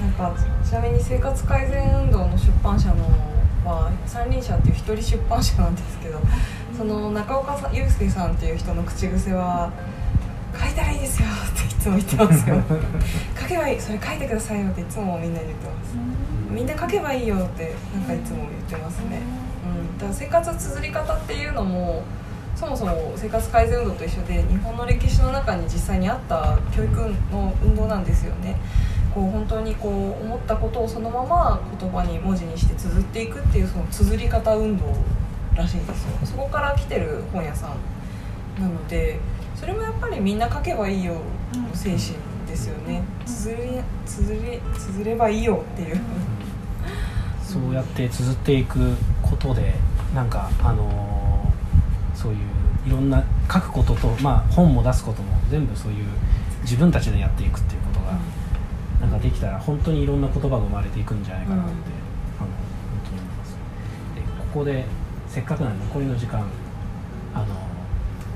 [0.02, 3.04] なんかちなみに生活改善運動の出版社の
[3.64, 6.20] は三輪車っていう一人出版社なんですけど
[6.76, 9.72] その中岡さん祐介さんっていう人の口癖は
[10.58, 12.62] 「書いたらいいですよ」っていつも言ってますよ
[13.40, 15.96] 「書けばいいそれ書いてくださいよ」っていつもみんなに言ってます。
[16.50, 19.20] みんな書けばいいよってなんかいつも言ってますね、
[19.66, 22.02] うん、だから生活綴り方っていうのも
[22.58, 26.92] そもそも生活改善運動と一緒で日本の歴史の中に実際にあった教育
[27.30, 28.58] の運動なんですよね。
[29.14, 29.88] こう本当にこ
[30.20, 34.86] う思ったことをそのまま言葉に文字にして綴っていくっていうその綴り方運動
[35.54, 36.18] らしいんですよ。
[36.24, 39.20] そこから来てる本屋さんなので
[39.54, 41.14] それもやっぱりみんな書けばいいよ
[41.54, 42.16] の精神
[42.48, 43.04] ですよね。
[43.24, 46.00] 綴り綴り綴ればいいよっていう。
[47.40, 49.74] そうやって綴っていくことで
[50.12, 51.27] なんかあのー
[52.18, 52.38] そういう
[52.88, 56.04] いろんな書くことと、まあ、本も出すことも全部そういう
[56.62, 58.18] 自分たちでやっていくっていうことが、
[59.00, 61.78] なんかできたら本当にいろんな言葉が生まれていくんじゃないかなって、うん。
[61.78, 62.50] あの本
[63.04, 63.56] 当に思います。
[64.16, 64.84] でここで
[65.28, 66.40] せっかくなんで残りの時間
[67.34, 67.46] あの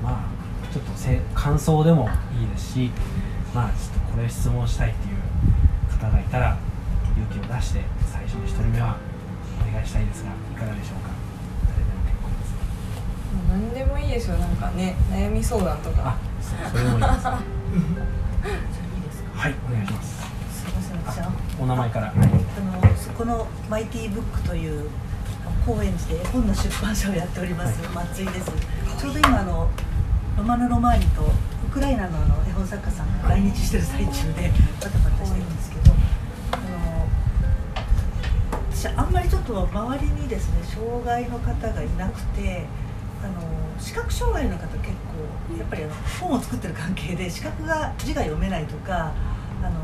[0.01, 2.07] まあちょっとせ感想でも
[2.39, 2.91] いいですし
[3.53, 5.17] まあちょっとこれ質問したいっていう
[5.99, 6.57] 方がいたら
[7.17, 8.97] 勇気を出して最初ちょっと一人目は
[9.67, 11.03] お願いしたいですがいかがでしょう？
[11.03, 11.09] か
[11.69, 12.63] 誰でも結構ですもう
[13.49, 14.37] 何でもいいですよ。
[14.37, 16.17] なんかね悩み相談とあか。
[16.41, 17.25] そそれもいいです
[19.35, 20.21] はいお願いします。
[20.61, 22.07] すいません私あお名前から。
[22.07, 22.15] はい。
[22.15, 22.21] あ
[22.87, 24.89] のそこのマイティブックという
[25.65, 28.51] 高円寺で絵本の出版社をやっております、松井です。
[28.99, 29.69] ちょうど今あの
[30.37, 35.93] ロマノ・ロマーニとウクライナのあの絵本作家さんが来日してる最中でバタバタしてるんですけど
[36.51, 37.07] あの
[38.71, 42.65] 私あんまりちょっと周りにですね障害の方がいなくて
[43.23, 44.89] あの視覚障害の方結
[45.47, 49.11] 構やっぱりあの本を作ってる関係で視覚が字が読めないとか
[49.61, 49.79] あの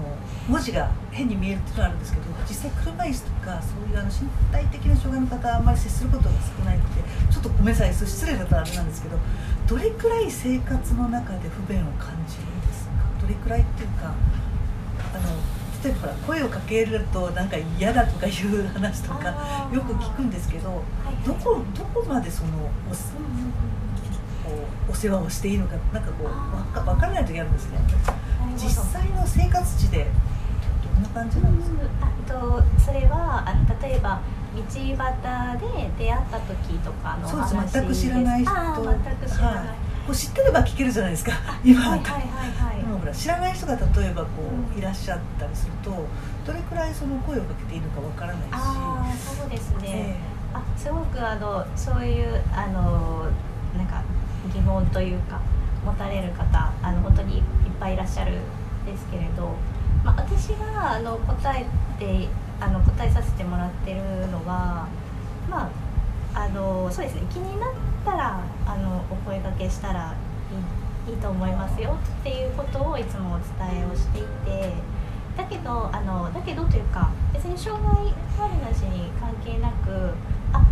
[0.50, 9.18] 文字が変に見えるっていうのはあるんですけど実際車椅子とかそういうあの身体的な障害の方あんまり接することが少ないのでちょっとごめんなさい失礼だったらあれなんですけど
[9.68, 12.94] どれくらい生活の中で不便を感じるんですか？
[13.22, 14.14] どれくらいっていうか
[15.14, 15.30] あの
[15.84, 21.26] 例えば声をかけるとなんか嫌だとかいう話とかよく聞くんですけどはいはい。
[21.26, 22.70] どこどこまでその
[24.88, 27.78] おお世話をしていいのかなんかこうわか分からない時あるんですね。
[28.58, 30.08] 実際の生活地で
[30.96, 34.20] どんな感じなんですか、あとそれはあの例えば
[34.56, 37.74] 道端で出会った時とかのそう話です。
[37.74, 38.52] 全く知らない人。
[38.52, 39.68] 全く知らない、はい。
[39.68, 39.74] こ
[40.12, 41.32] う知ってれば聞けるじゃないですか。
[41.64, 42.80] 今ははいはいはいはい。
[42.82, 45.92] 今ほら知らない人が例えばこう、うんいらっしゃったりすると
[46.46, 48.52] どれくらいその声をかけていいのかわからないし。
[48.54, 50.18] ああそうですね、え。
[50.54, 53.26] あすごくあのそういうあの
[53.78, 54.02] なんか
[54.54, 55.40] 疑問というか
[55.86, 57.44] 持たれる方あの本当にいっ
[57.80, 59.54] ぱいいらっしゃるんですけれど、
[60.04, 61.66] まあ、私があの答え
[62.00, 62.28] て
[62.60, 64.02] あの答えさせてもらってる
[64.32, 64.88] のは
[65.50, 65.70] ま
[66.34, 67.22] ああのそうですね。
[67.32, 67.70] 気になっ
[68.10, 70.16] たらあのお声掛けしたら
[71.08, 74.74] いいいいと思いますよっていうことをいつもお伝えをしていて
[75.38, 80.14] だけどあのだけどというか別に障害あるなしに関係なく
[80.54, 80.66] あ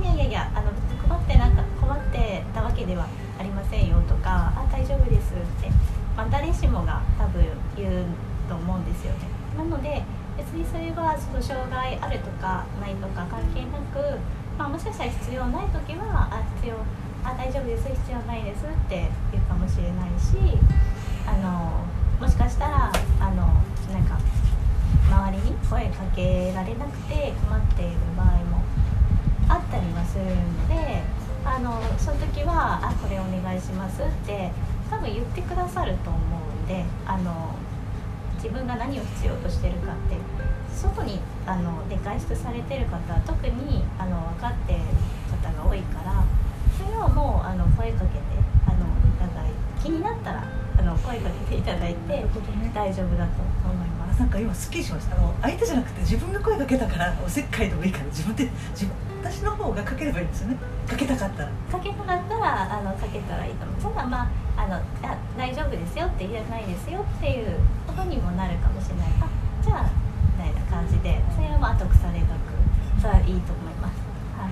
[0.00, 0.70] いやいやいやあの
[1.02, 3.06] 困ってなんか困ってたわけでは
[3.38, 5.68] ありませんよとかあ大丈夫ですって、
[6.16, 7.44] まあ、誰しもが多分
[7.76, 8.04] 言う
[8.48, 9.18] と思うんですよね。
[9.58, 10.02] なので
[10.36, 14.18] 別にそれはその障害あるとかないとか関係なく、
[14.58, 16.76] まあ、もしかしたら必要ない時はあ必要
[17.24, 20.36] あ大丈夫です必要ないですって言うかもしれないし
[21.26, 21.84] あの
[22.20, 22.90] もしかしたら
[23.20, 23.52] あの
[23.92, 24.18] なんか
[25.08, 28.62] 周りに声かけられなくて困っている場合も
[29.48, 31.02] あったりはするので
[31.44, 34.50] あのその時は「あこれお願いします」って
[34.90, 37.54] 多分言ってくださると思うんであの
[38.36, 40.16] 自分が何を必要としてるかって
[40.76, 44.80] 外にあので外出されてる方は特にあの分かってる
[45.32, 46.24] 方が多いから
[46.76, 48.20] それはもうあの声かけて
[48.66, 49.50] あのいただい
[49.82, 50.44] 気になったら
[50.78, 52.24] あの声かけていただいなて
[52.74, 54.20] 大丈夫だと思いまあす。
[54.20, 55.16] なんか今すっきりしました。
[55.16, 60.56] あの相手じゃなくて自分が声かけたからおせっかいでもいいから自分で自分私の方がかければいいんですよね。
[60.86, 61.50] かけたかったら。
[61.72, 63.94] かけたかったらあのかけたらいいと思う。
[63.94, 64.82] ただまああのあ
[65.36, 67.56] 大丈夫ですよって言えないですよっていう
[67.86, 69.08] ことにもなるかもしれない。
[69.20, 69.28] あ
[69.64, 69.90] じゃあ
[70.70, 72.54] 感じでそれはまあ後腐れなく
[73.00, 74.00] それはいいと思います。
[74.36, 74.50] はい。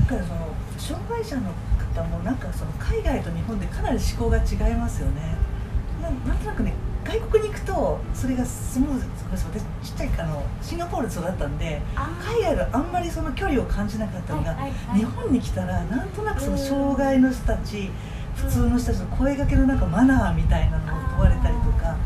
[0.00, 1.52] だからその障害者の
[1.94, 5.36] 方もなんかその海外と日本でかなり思考が違いますよね。
[6.02, 9.44] ななんとなくね外国に行くとそれがスムーズ私
[9.90, 14.98] ちっちゃいあのシンガポールで育ったんであ海外ではあんまりその距離を感じなかったのが、はいはいはい。
[14.98, 17.90] 日本に来たらなんとなくその障害の人たち、
[18.34, 21.96] 普通の人たちの声掛けのなんかマナーみたいなのを問われたりとか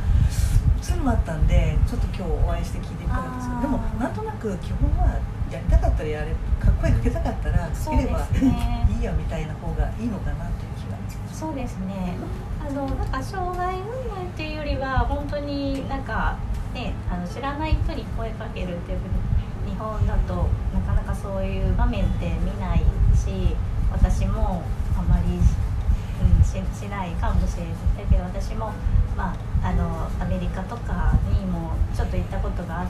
[0.80, 5.18] そういうのもあったんでちょっと今日お会いして聞いてんですけどでもなんとなく基本は
[5.50, 6.30] やりたかったらやれ
[6.61, 10.98] か声かけたかったらかければ、ねいいやみたいな方がいいのかなという気が。
[11.32, 12.16] そうですね。
[12.61, 16.36] あのなんか障害運動っていうよりは本当になんか
[16.74, 22.80] ねあの知らない人に声かけるっていうふうに日本だとなかなかそういう場面って見ない
[23.16, 23.56] し
[23.90, 24.62] 私も
[24.96, 27.72] あまり、うん、ししないかもしれない。
[27.98, 28.72] だけど私も、
[29.16, 32.86] まあ、あのアメリカとかにもちょっと行ったことがああ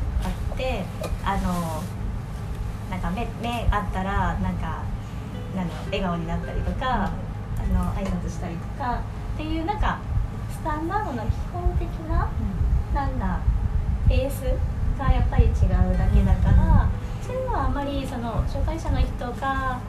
[0.55, 0.85] って
[1.25, 1.83] あの
[2.91, 4.85] なんか目目あったらなんか
[5.55, 9.01] なん笑顔になったりとか、あの挨拶したりとか
[9.35, 9.99] っていうなんか
[10.49, 12.31] スタンダードな基本的な
[12.95, 13.41] なんだ
[14.09, 14.43] ベース
[14.99, 15.53] がやっぱり違う
[15.99, 16.89] だけだから、
[17.23, 19.81] それはあまりその障害者の人が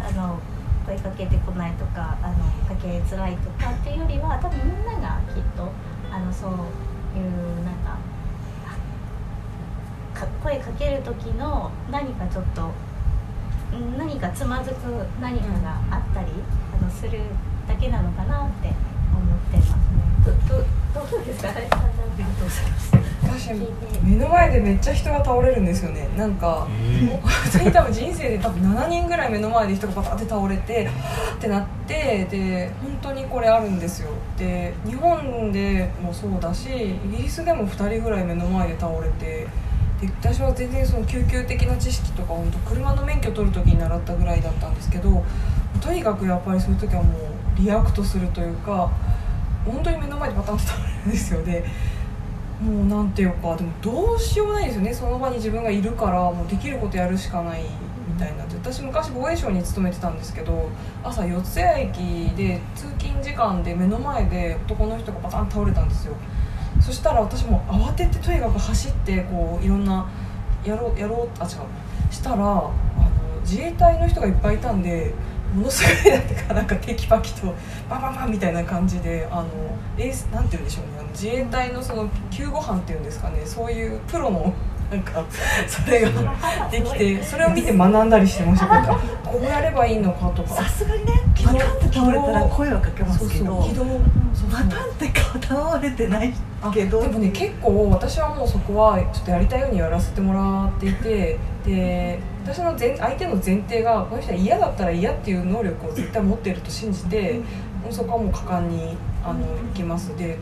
[0.00, 0.38] あの
[0.86, 5.70] 声かけてこないとかあのかけづらいとかっていうよりは多分みんながきっと
[6.10, 7.98] あのそういうなんか
[10.14, 12.70] か声かける時の何かちょっと
[13.96, 14.76] 何かつまずく
[15.20, 16.28] 何かがあったり、
[16.80, 17.20] あのする
[17.68, 18.72] だけなのかなって
[19.18, 19.76] 思ってますね。
[20.24, 21.48] どどどうですか？
[21.50, 22.98] ありがとうございます？
[23.22, 23.54] 私私
[24.04, 26.66] 目の前でめっちゃ人が倒れるんですよねなんか
[27.24, 30.88] 普通に多分人生で多分7人ぐらい目の前で人がバタって倒れて
[31.36, 39.46] ってなってで本当にこれあるんですよで日本でもそうだしイギリスでも2人ぐらい目の前で倒れて
[40.00, 45.24] で私は全然その救急的な知識とか本当車の免許取る時に習ったぐらいだったんですけど
[45.80, 47.16] とにかくやっぱりそういう時はもう
[47.56, 48.90] リアクトするというか
[49.72, 51.64] 本当に目の前でバタンと倒れるんですよで
[52.60, 54.92] もうなんていうかでもどうしようもないですよね。
[54.92, 58.44] その場に自分がいるからもうできることやるしかないみたいにな。
[58.46, 60.68] で私昔防衛省に勤めてたんですけど
[61.04, 61.96] 朝四ツ谷駅
[62.36, 66.14] で通勤時間で目の前で男の人がバタンと倒れたんですよ。
[66.80, 70.08] そしたら私も慌ててとにかく走ってこういろんな
[70.64, 72.12] やろうやろうあ違う。
[72.12, 72.72] したらあの
[73.42, 75.14] 自衛隊の人がいっぱいいたんで
[75.54, 77.54] ものすごいなんかなんかテキパキと
[77.88, 79.48] バババみたいな感じであの
[79.96, 81.08] エースなんて言うんでしょうね。
[81.12, 83.44] 自衛隊のその救護班っていうんですかね。
[83.44, 84.52] そういうプロの
[84.90, 85.24] なんか
[85.66, 86.10] それが
[86.70, 88.68] できてそれを見て学んだりしてました。
[88.68, 90.54] なんかこうやればいいのかとか。
[90.54, 91.12] さすがにね
[91.44, 93.84] バタンって倒れたら声はかけますけどそうそう軌道
[94.34, 95.12] そうバタンって
[95.46, 96.32] 倒れてない
[96.72, 107.40] けどでもね結構私はもうそこはちょっとやりたいようにやらせてもらっていてで私の前相手の前提がこの人は嫌だったら嫌っていう能力を絶対持ってると信じて
[107.82, 110.16] もうそこはもう果敢にあの行きます。
[110.16, 110.38] で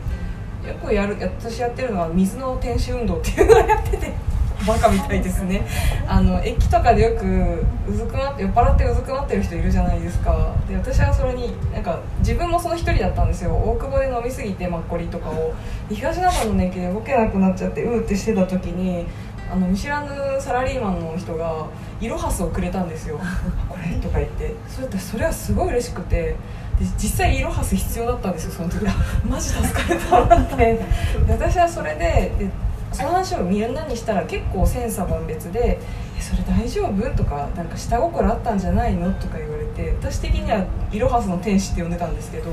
[0.65, 4.11] よくやる私やってるのは水の天使運動っていうのをやってて
[4.65, 5.67] バカみたいですね。
[6.07, 10.55] あの駅とかでよくうずくなって酔っ払ってうずくなってる人いるじゃないですか。
[10.67, 13.51] で私はそれになんか自分もその一人だったんですよ。
[13.55, 15.53] 大久保で飲みすぎてマッコリとかを。
[15.89, 19.05] 東中野の駅で動けなくなっちゃってうーってしてた時に
[19.51, 21.67] あの見知らぬサラリーマンの人が
[22.01, 23.19] イロハスをくれたんですよ。
[23.69, 24.53] これとか言って。
[24.67, 26.35] それ私それはすごい嬉しくて。
[26.77, 28.87] で実際イロハス必要だったんですよその時。
[28.87, 28.93] あ
[29.27, 30.41] マジ助かれたな。
[30.43, 30.79] ってで
[31.29, 32.49] 私はそれでで
[32.91, 35.79] その話をみんなにしたら結構千差万別で
[36.19, 42.49] 「それ大丈夫?」とか「なんか下心あったんじゃないの?」とか言われて私的にはイロハスの天使って呼んでたんですけど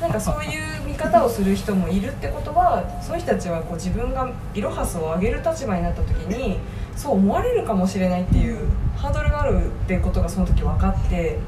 [0.00, 6.58] なんかそういう見方をする人もいるってことはその人たちはこう自分がイロハスを上げる立場になった時に
[6.94, 11.38] そう思われるかもしれないっていうハードルがあるってことがその時分かって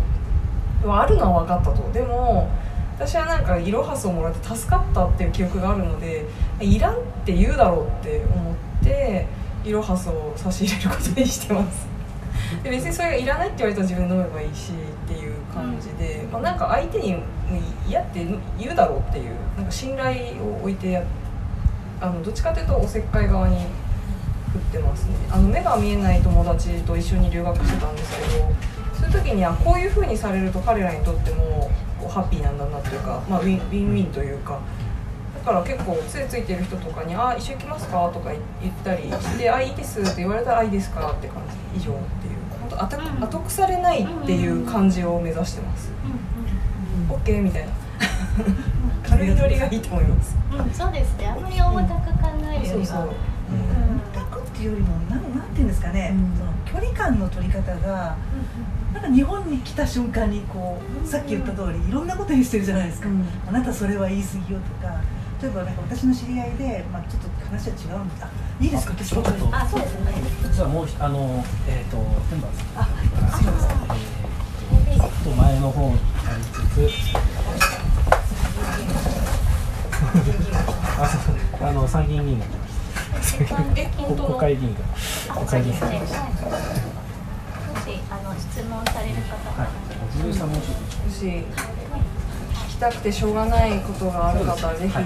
[0.89, 2.49] あるのは分かったとでも
[3.01, 6.27] 私はなんかイロハスをもらって助かったっていう記憶があるので
[6.61, 9.27] いらんって言うだろうって思って
[9.65, 11.89] イロハスを差し入れることにしてます。
[12.63, 17.17] で別にそれがいらないって言われたら自分で飲めばいいしっていう感じで、まあ、なんか相手に
[17.89, 18.27] 嫌って
[18.59, 21.03] 言うだろうっていうなんか信頼を置いてや
[22.03, 23.57] あのどっちかというとおせっかい側に
[24.53, 25.15] 振ってますね。
[25.31, 28.53] あの目が見えない友達と一緒に留学してたんですけど
[29.01, 34.59] そういう時にはこういう風にされると彼らにとってもこうハッピーなんだなっていうか、まあ、ウィンウィンウィンというか。
[35.41, 38.31] だから結構杖ついてる人とかに「あ一緒行きますか?」とか
[38.61, 41.39] 言ったりして「あいいです」って言われたら「あいいですか?」って感
[41.73, 42.37] じ以上っていう。
[42.61, 45.91] 本当後うん後腐れないっていう感じを目指してます。
[47.09, 47.69] うん OK みたいな。
[49.09, 50.37] 軽いノリがいいと思います。
[50.53, 51.27] うんうんそうですね。
[51.27, 52.75] あんまり重たく考えるよりは。
[52.75, 53.09] そうそう。
[54.15, 56.39] タクっていうよりもなんなんていうんですかね、うん。
[56.39, 58.15] その距離感の取り方が
[58.93, 63.25] なんか日本に来た瞬間にこうさっき言った通りいろんなことにしてるじゃないですか、うん。
[63.49, 65.01] あなたそれは言い過ぎよとか。
[65.43, 68.31] 例えばなんか私の知り合いで、まあ、ちょっと話は違うんですあ
[68.61, 68.93] いいですか？
[69.03, 70.13] ちょっとあそうですね。
[70.43, 71.97] 実はもうひあのえっ、と
[72.29, 72.83] 天馬さん。
[72.83, 72.93] あか
[73.23, 73.79] らすいません
[74.91, 76.61] えー、と前の方にありつ
[76.91, 77.17] つ。
[81.63, 84.81] ああの参議院議員が来ました国会議員が。
[85.31, 85.75] あ国会議員。
[85.79, 86.29] そうですねはい
[87.71, 89.65] もしあの質問される方が。
[89.65, 89.69] はい
[90.21, 91.45] おじいさんもうちょっともし聞
[92.69, 95.05] きたくてしょうがないことがある方はぜひ、はい、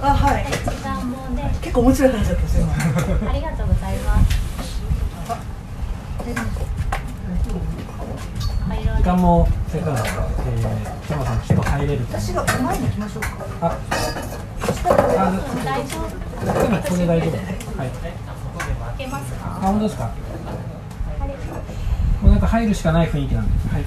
[0.00, 0.44] あはい。
[0.46, 2.66] 時間もね結構面白い話だったすよ。
[3.28, 4.42] ありがとうございます。
[8.96, 12.18] 時間もせっかくなんで、えー、天馬さんきっと入れると。
[12.18, 13.28] 私が前に行きましょうか。
[13.62, 13.76] あ
[15.18, 15.32] あ
[15.64, 16.22] 大丈夫
[16.66, 17.36] 今これ大丈夫
[17.78, 17.90] はいい
[18.98, 20.10] けますあか本当ですか
[22.42, 23.84] か入るしかない雰囲気なんで、はい、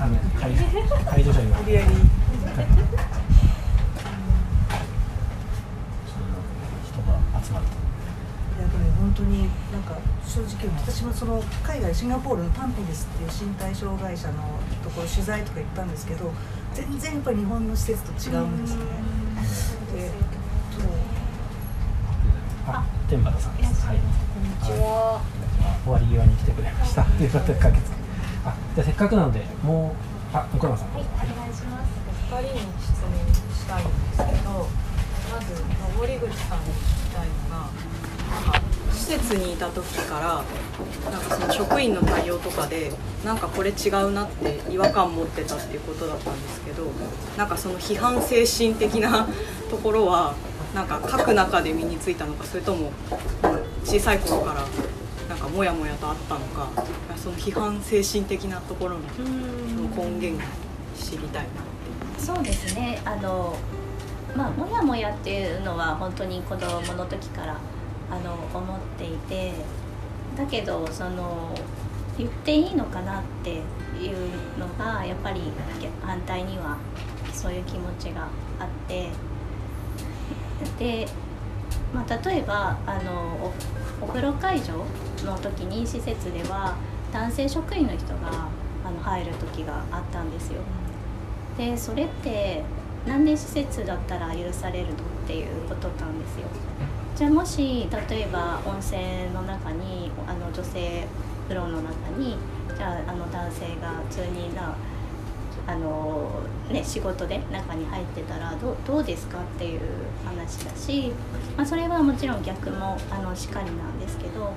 [0.00, 0.52] あの会
[1.04, 1.58] 会場者には。
[1.58, 1.96] 無理やり人
[7.02, 7.66] が集まる
[8.58, 14.34] いやでも本当になんか正直私もその海外シンガポールのタンピネスっていう身体障害者の
[14.84, 14.90] と。
[14.90, 15.52] ころ取材と。
[15.52, 16.32] か行ったんですけど
[16.74, 18.12] 全然やっぱり日本の施設と。
[18.30, 18.84] 違うんですね。
[19.94, 20.10] で
[22.68, 23.86] あ、天原さんです。
[23.86, 23.98] はい。
[23.98, 25.35] こんにちは、はい
[25.84, 27.02] 終わり際に来てくれました。
[27.18, 27.96] ということで駆けつけ。
[28.44, 29.94] あ、じゃあせっかくなので、も
[30.32, 30.88] う、あ、岡山さん。
[30.94, 31.96] はいお願いします
[32.30, 33.10] 2人に質問
[33.54, 34.68] したいんですけど
[35.32, 35.62] まず
[35.96, 37.70] 登口さんに聞きたたいのが
[38.42, 38.62] なんか
[38.92, 40.44] 施設にいた時か
[41.04, 42.92] らなんかその職員の対応とかで
[43.24, 46.84] なんかこれ違うなって違和感持ってたっていうことだったんですけど
[47.36, 49.28] なんかその批判精神的な
[49.70, 50.34] ところは
[50.74, 52.90] なんか書く中で身についたのかそれとも
[53.84, 54.64] 小さい頃から
[55.28, 56.70] なんかモヤモヤとあったのか
[57.16, 60.42] その批判精神的なところのその根源
[60.96, 61.52] 知りたいなっ
[62.16, 62.20] て。
[62.20, 63.00] そうですね。
[63.04, 63.56] あの
[64.36, 67.58] まあモヤモヤっていうのは本当に子供の時から
[68.10, 69.52] あの思っていて
[70.36, 71.54] だけどその
[72.16, 73.60] 言っていいのかなっていう
[74.58, 75.42] のがやっぱり
[76.02, 76.78] 反対には
[77.32, 78.28] そういう気持ちが
[78.60, 79.10] あって。
[80.78, 81.06] で、
[81.94, 83.52] まあ、例えばあの
[84.00, 84.84] おお風呂会場
[85.24, 86.76] の時に施設では
[87.12, 88.48] 男性職員の人が
[88.84, 90.60] あの入る時があったんですよ。
[91.56, 92.62] でそれって
[93.06, 96.46] なんで施設だったら許されるのっていうことなんですよ。
[97.16, 99.00] じゃあもし例えば温泉
[99.32, 101.06] の中にあの女性
[101.48, 102.36] 風呂の中に
[102.76, 104.76] じゃああの男性が普通にな
[105.66, 106.30] あの、
[106.70, 109.80] ね、仕事で中に入ってたらどどうですかっていう
[110.24, 111.10] 話だし、
[111.56, 114.52] まあ、それはもちろん逆もあのしかりなんですけど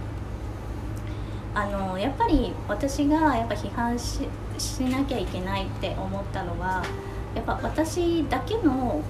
[1.60, 4.22] あのやっぱり私がやっぱ批判し
[4.58, 6.82] しなきゃいけないって思ったのは
[7.36, 9.02] やっぱ私だけの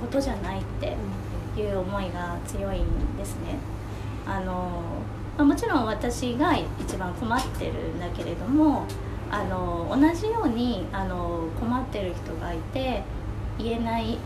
[0.00, 0.96] ことじゃないって
[1.60, 3.58] いう思いが強いんですね。
[4.24, 4.82] あの
[5.36, 8.84] まあ、もちろん私が一番困ってるんだけれども
[9.28, 13.02] あの同じようにあの困ってる人がいて
[13.58, 14.16] 言えない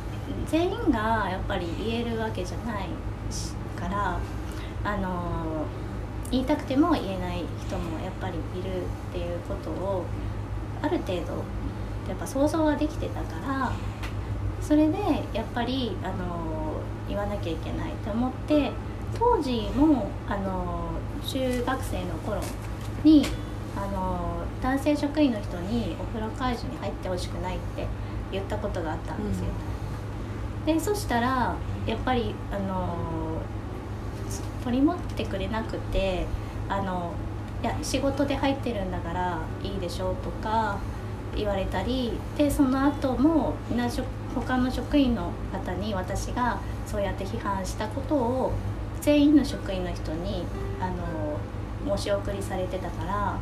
[0.47, 2.89] 全員がやっぱり言えるわけじゃない
[3.75, 4.19] から
[4.85, 5.65] あの
[6.35, 10.05] 言いたくても言えない人もやっぱりいるっていうことを
[10.83, 11.45] ある程度
[12.09, 13.73] やっぱ想像はできてたから
[14.61, 14.99] それで
[15.33, 16.75] やっぱりあの
[17.09, 18.73] 言わなきゃいけないと思って
[19.17, 20.91] 当時もあの
[21.25, 22.41] 中学生の頃
[23.05, 23.25] に
[23.77, 27.87] あの男性職員の人にお風呂会場に入ってほしくないって
[28.33, 29.45] 言ったことがあったんですよ。
[30.61, 31.55] うん、でそしたら
[31.87, 32.97] やっぱりあの
[34.65, 36.27] 取り持ってくれなくて
[36.69, 37.13] あの
[37.63, 40.79] いや仕事で入ってるんだからいいでしょとか
[41.37, 43.55] 言われたりでその後も
[44.35, 48.53] 他の職員の方に私がそうやって批判したことを
[49.01, 50.45] 全員の職員の人に
[50.81, 53.39] あの申し送りされてたから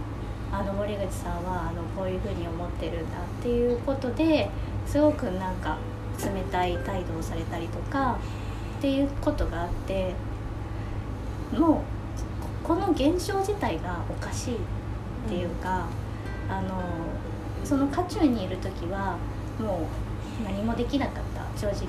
[0.52, 4.50] あの森口さんはあのこういうふうに思ってるんだっていうことで
[4.86, 5.78] すごくなんか
[6.18, 8.18] 冷たい態度をされたりとか
[8.78, 10.14] っていうことがあって
[11.58, 11.84] も
[12.64, 14.58] うこの現象自体がおかしいっ
[15.28, 15.86] ていうか、
[16.48, 16.82] うん、あの
[17.64, 19.16] その渦中にいる時は
[19.58, 19.88] も
[20.40, 21.86] う何もできなかった正直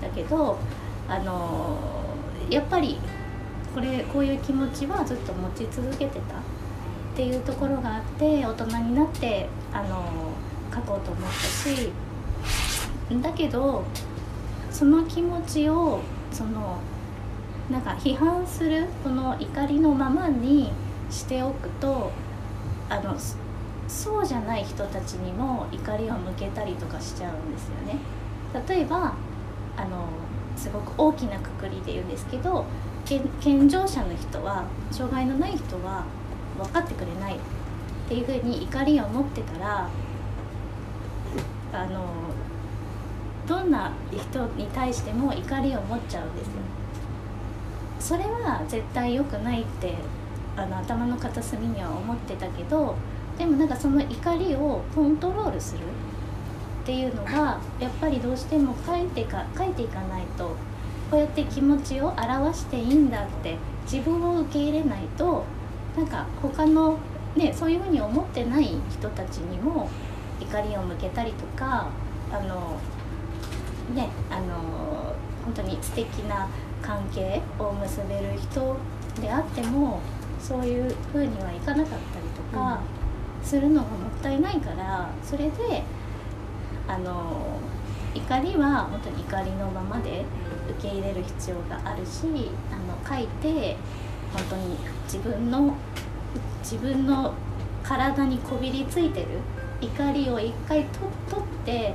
[0.00, 0.58] だけど
[1.08, 1.78] あの
[2.50, 2.98] やっぱり
[3.74, 6.20] これこういう気持ちはずっと持ち続けてたっ
[7.16, 10.32] ていうところがあって大人になってあの
[10.72, 11.90] 書こうと思ったし
[13.22, 13.84] だけど
[14.70, 16.00] その気持ちを
[16.32, 16.78] その
[17.70, 20.70] なんか批判するこの怒りのままに
[21.10, 22.12] しておくと
[22.88, 23.16] あの
[23.88, 27.98] そうじゃない人たちにも怒りを向けたりとかしちゃうんですよね。
[28.68, 29.14] 例えば
[29.76, 30.06] あの
[30.56, 32.64] すごく大きなくくりで言うんですけど
[33.40, 36.04] 健常者の人は障害のない人は
[36.56, 37.38] 分かってくれないっ
[38.08, 39.88] ていうふうに怒りを持ってたら
[41.72, 42.06] あの
[43.48, 46.52] どんな人に対しても怒りを持っちゃうんですよ。
[48.04, 49.94] それは絶対良くないって
[50.58, 52.94] あの頭の片隅には思ってたけど
[53.38, 55.80] でもなんかその怒りをコントロールする
[56.82, 60.54] っていうのがやっぱりどうしても書いてか書いていかないと
[61.10, 63.56] こうやって気持ちを表していいんだって
[63.90, 65.42] 自分を受け入れないと
[65.96, 66.98] なんか他の
[67.34, 69.88] ねそういうふうに思ってない人たちにも
[70.42, 71.88] 怒りを向けたりとか
[72.30, 72.78] あの
[73.94, 76.48] ねあの本当に素敵な
[76.84, 78.76] 関係を結べる人
[79.20, 80.00] であっても
[80.38, 82.80] そういうふうにはいかなかったりとか
[83.42, 85.82] するのがもったいないからそれで
[86.86, 87.58] あの
[88.14, 90.24] 怒りは本当に怒りのままで
[90.78, 93.76] 受け入れる必要があるしあの書いて
[94.32, 95.74] 本当に自分の
[96.62, 97.32] 自分の
[97.82, 99.26] 体にこびりついてる
[99.80, 101.06] 怒りを一回取
[101.42, 101.94] って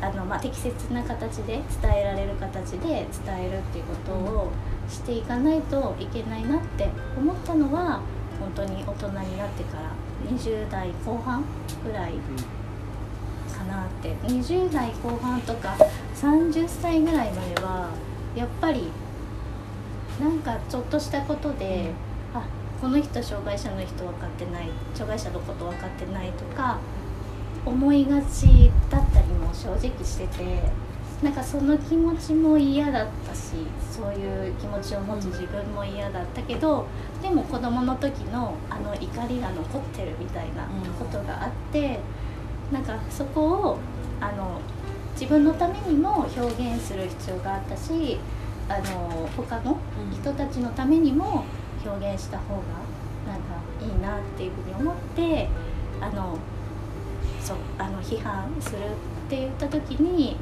[0.00, 4.50] あの、まあ、適切な形で伝えられる形で伝えるっていうことを
[4.88, 8.00] していかないといけないなって思ったのは
[8.38, 9.90] 本当に大人になってから
[10.28, 11.44] 20代後半
[11.84, 12.12] ぐらい
[13.56, 15.76] かなって20代後半とか
[16.14, 17.90] 30歳ぐらいまでは
[18.34, 18.90] やっぱり
[20.20, 21.92] なんかちょっとしたことで、
[22.34, 22.42] あ
[22.78, 26.78] この人障害者の人分かってない障害者のこと分かってないとか
[27.64, 30.62] 思いがちだったりも正直してて
[31.22, 33.52] なんかその気持ちも嫌だったし
[33.90, 36.86] そういう気持ちを持つ自分も嫌だったけど
[37.20, 40.66] でも子どもの時のあの怒りが残ってるみたいな
[40.98, 41.98] ことがあって、
[42.72, 43.78] なんかそこを
[44.20, 44.60] あの
[45.12, 48.18] 自分のためにも表現する必要があったし
[48.70, 49.76] あの他の
[50.10, 51.44] 人たちのためにも
[51.84, 52.62] 表現した方が
[53.26, 55.48] なんかいいなっていうふうに思って
[56.00, 56.38] あの
[57.50, 58.78] そうあの批判するっ
[59.28, 60.36] て言った時に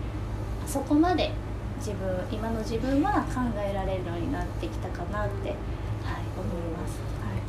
[0.66, 1.32] そこまで
[1.78, 5.56] 自分今の自分は考えられるようになってきたかなって、はい、
[6.36, 7.00] 思います。
[7.24, 7.40] はい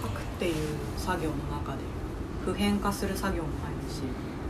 [0.00, 0.54] 書くっていう
[0.96, 1.78] 作業の中で
[2.46, 4.00] 普遍化する作業も入るし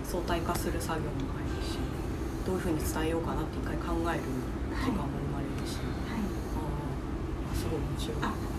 [0.05, 1.79] 相対化する作業も入るし
[2.47, 4.23] どういうふうに伝えようかなって一回考える
[4.83, 6.23] 時間も生まれるし、はい
[6.55, 6.63] あ
[7.53, 8.54] あすごい面白い。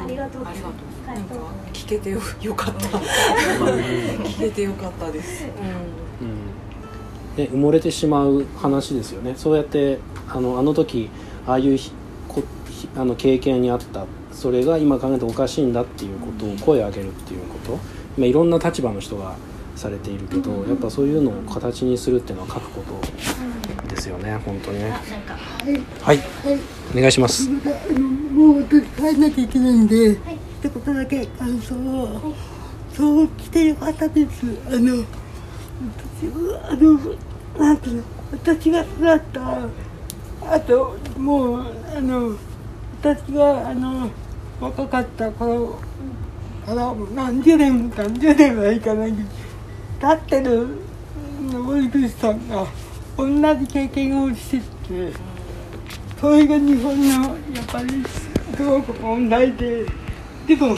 [0.00, 0.74] あありがとうございます。
[1.08, 1.38] ありがとう。
[1.38, 2.88] はい聞けてよよかった。
[2.88, 6.46] 聞けてよかったです、うん。
[7.36, 9.34] ね、埋もれてしまう話ですよね。
[9.36, 9.98] そうやって
[10.28, 11.10] あのあの時
[11.46, 11.92] ああいうひ
[12.28, 14.06] こひあの経験にあった。
[14.32, 17.78] それが今考えておかしいんだっていうことを声を上げるっていうこと。
[18.16, 19.36] 今いろんな立場の人が
[19.76, 24.86] されているけどやっぱそういうのを形にするっていうのは書くことですよね本当にね。
[24.86, 25.36] あなんか
[26.02, 26.18] はい
[26.94, 32.34] お願いしますもう帰んなきゃいけないんで、はい一言だけ感想を、
[32.92, 35.04] そう来てよかったですあの
[36.18, 36.98] 私はあの
[37.58, 38.02] なんていうの
[38.32, 39.68] 私が育った
[40.54, 42.36] あともうあの
[43.00, 44.10] 私があの
[44.60, 45.78] 若かった頃
[46.64, 50.66] から何十年も何十年はいかないけど立ってる
[51.52, 52.66] 森口さんが
[53.18, 53.26] 同
[53.56, 55.25] じ経験をしてて。
[56.20, 58.02] それが日本のやっぱり
[58.56, 59.86] すごく問題で
[60.46, 60.76] でも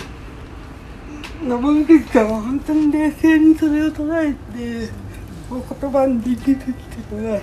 [1.44, 4.92] 登口さんは本当に冷静にそれを捉えて
[5.48, 6.72] こう言葉にできてきて
[7.14, 7.42] からい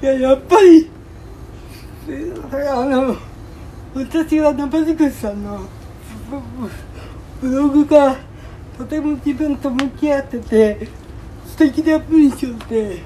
[0.00, 0.90] ややっぱり
[2.04, 3.16] それあの
[3.94, 5.60] 私は登口さんの
[7.40, 8.16] ブブログが
[8.76, 10.88] とても自分と向き合ってて
[11.46, 13.02] 素敵な文章で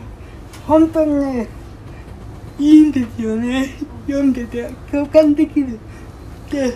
[0.66, 1.48] 本当にね
[2.58, 3.74] いいんですよね。
[4.06, 5.78] 読んでて共感できる
[6.50, 6.74] で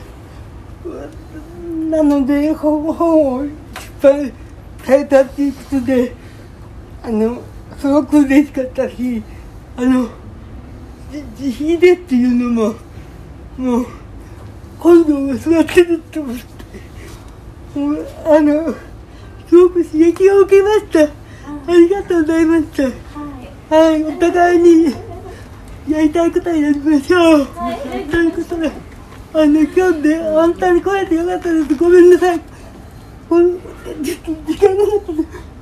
[1.90, 3.50] なので本本を出
[4.02, 4.32] 版
[4.84, 6.14] されたっていうことで
[7.02, 7.42] あの
[7.78, 9.22] すごく嬉しかったし
[9.76, 10.09] あの
[11.12, 12.74] じ自費でっていうのも
[13.56, 13.86] もう
[14.78, 16.59] 今度教わってると思って。
[17.74, 18.74] もうあの
[19.48, 21.02] すごく刺激を受けました。
[21.05, 21.09] あ
[21.68, 22.82] りがとうございました。
[22.82, 23.92] はい。
[23.92, 25.07] はい、お互いに
[25.89, 27.44] やりたいことやりましょう。
[27.55, 28.70] はいということで、
[29.35, 31.74] あの、今日で本当に来れてよかったです。
[31.77, 32.40] ごめんなさい。
[33.28, 35.12] ほんちょっと時間がなかった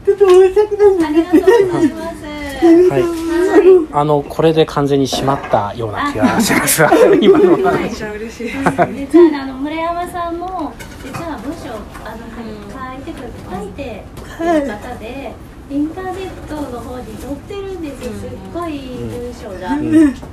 [0.06, 2.24] ちょっと申し訳ないありがとうございます。
[2.24, 3.02] はい。
[3.02, 6.82] はあのこれで完全に閉まったような気がします。
[7.20, 8.44] 今のはめっちゃ嬉しい。
[8.44, 10.72] です実はねあの村山さんも
[11.04, 11.74] 実は文章
[12.04, 12.42] あの書
[13.00, 14.04] いてく書いて
[14.38, 15.34] る方で、
[15.68, 18.12] インターネットの方に載ってるんですよ。
[18.12, 19.76] すっごい文章が。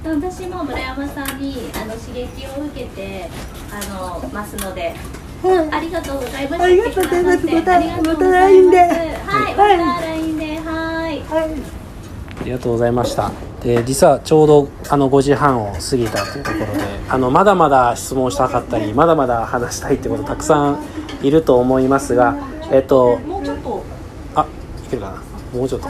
[0.06, 3.28] 私も村山さんにあの刺激を受けて
[3.72, 4.82] あのますので。
[4.84, 4.94] はい
[5.44, 6.64] ありがとうございました。
[6.64, 8.90] ありがとうございますまたまた LINE ではい、
[9.56, 11.20] はいまた LINE で、はい。
[11.20, 11.84] はい。
[12.42, 13.32] ありがとうございました。
[13.62, 20.80] で、実はちょうどあの5時半を過ぎたというところで、あのまだまだ質問したかったり、まだまだ話したいってことたくさん
[21.22, 22.38] いると思いますが、
[22.72, 23.20] えっと、
[24.98, 25.08] っと。
[25.08, 25.22] あ、いけるか
[25.54, 25.60] な。
[25.60, 25.88] もうちょっと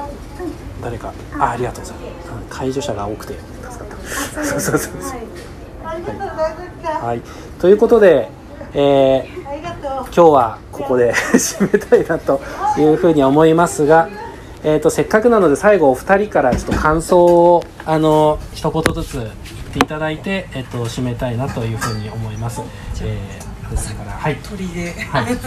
[0.81, 2.29] 誰か、あ、ありがとうございます。
[2.29, 4.43] うん介助者が多くて助かった。
[4.45, 5.19] そうそうそうそう。
[5.83, 6.25] ありがとうご
[6.83, 7.01] ざい。
[7.01, 7.21] はい。
[7.59, 8.29] ということで、
[8.73, 9.43] えー。
[10.15, 12.39] 今日はここで 締めたいなと
[12.77, 14.09] いうふうに思いますが、
[14.63, 19.29] えー、とせっかくなので最後お二人からちょっと感想をあの一言ずつ言っ
[19.73, 22.61] ていただいて、えっと締めたいなというふうに思います。
[23.01, 25.25] えー、からはい鳥ではい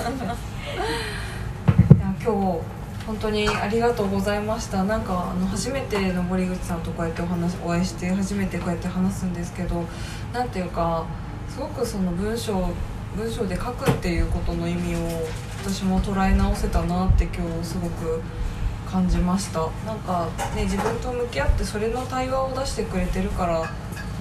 [2.24, 2.75] 今日
[3.06, 4.82] 本当にありがとうございました。
[4.82, 9.84] なんかあの初めての森口さんとこうやってお話お会いして初めてこうやって話すんですけど
[10.32, 11.06] なんていうか
[11.48, 12.68] すごくその文章
[13.16, 14.98] 文章で書くっていうことの意味を
[15.62, 18.20] 私も捉え直せたなって今日すごく
[18.90, 19.60] 感じました。
[19.86, 23.66] なんかね自分と向き合ってそれの対話を出してくれてるからこ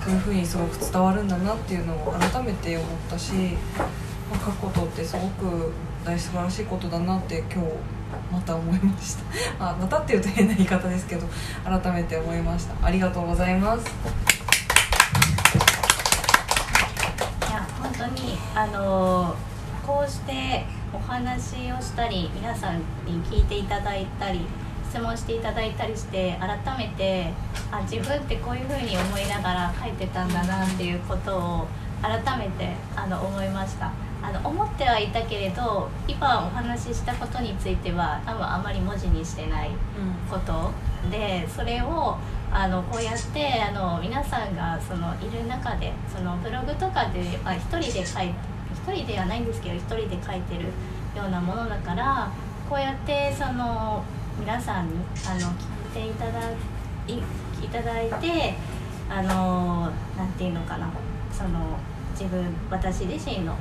[0.07, 3.33] ういうふうにすごく伝わるんだなっていうのを改めて思ったし
[4.29, 5.71] ま、書くことってすごく
[6.03, 7.94] 大素晴らしいことだなって今日
[8.31, 9.23] また思いました。
[9.69, 11.27] あまたっていうと変な言い方ですけど
[11.63, 12.85] 改めて思いました。
[12.85, 13.85] ありがとうございます。
[17.49, 19.35] いや本当にあの
[19.85, 24.45] こうしてお話をしたり皆さんに聞いていただいたり
[24.89, 27.31] 質問していただいたりして改めて
[27.71, 31.67] あ自分ってこういうふうに思いながら書いてたんだなっていうことを
[32.01, 33.91] 改めてあの思いました。
[34.25, 39.69] あの思ってはいたけれど今お話ししたことについては多分あまり文字にしてない
[40.31, 40.71] こと
[41.11, 42.17] でそれを
[42.51, 48.33] あのこうやってあの皆さんがそのいる中でそのブログとかであ一人で書い
[48.73, 50.63] 一人ではないんですけど一人で書いてる
[51.15, 52.31] ようなものだから
[52.67, 54.03] こうやってその
[54.39, 54.93] 皆さんに
[55.27, 55.39] あの
[55.93, 56.49] 聞いていただ
[57.07, 58.55] いいただいて
[59.07, 60.89] あのなんていうのかな
[61.31, 61.77] その
[62.13, 63.55] 自分私自身の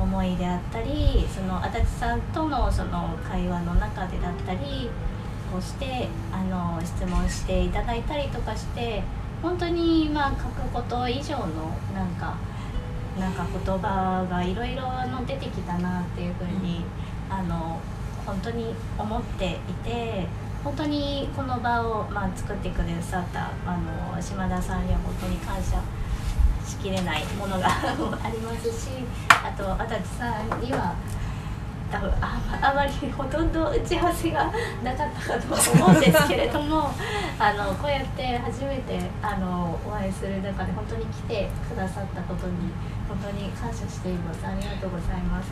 [0.00, 4.90] 思いであったりその足立さんとのその会話の中でだったり
[5.56, 9.02] をしてあの質問していただいたりとかして
[9.42, 11.46] 本当にまあ書くこと以上の
[11.94, 12.36] なんか
[13.18, 14.82] なんか言葉がいろいろ
[15.26, 16.84] 出てきたなっていうふうに、
[17.28, 17.78] あの
[18.24, 20.26] 本当に思っていて
[20.62, 25.80] 本当にこの場を、まあ、作ってくださったあの島田さんには本当に感謝
[26.82, 28.90] きれないものが ありますし
[29.28, 30.94] あと足立さんには
[31.90, 34.52] 多分ああまりほとんど打ち合わせが
[34.84, 36.90] なかったかと思うんですけれども
[37.38, 42.72] あのこうやって初めてあのお会いする中で本当に来てくださったことに
[43.08, 45.50] 本当に感謝していますありがとうございます。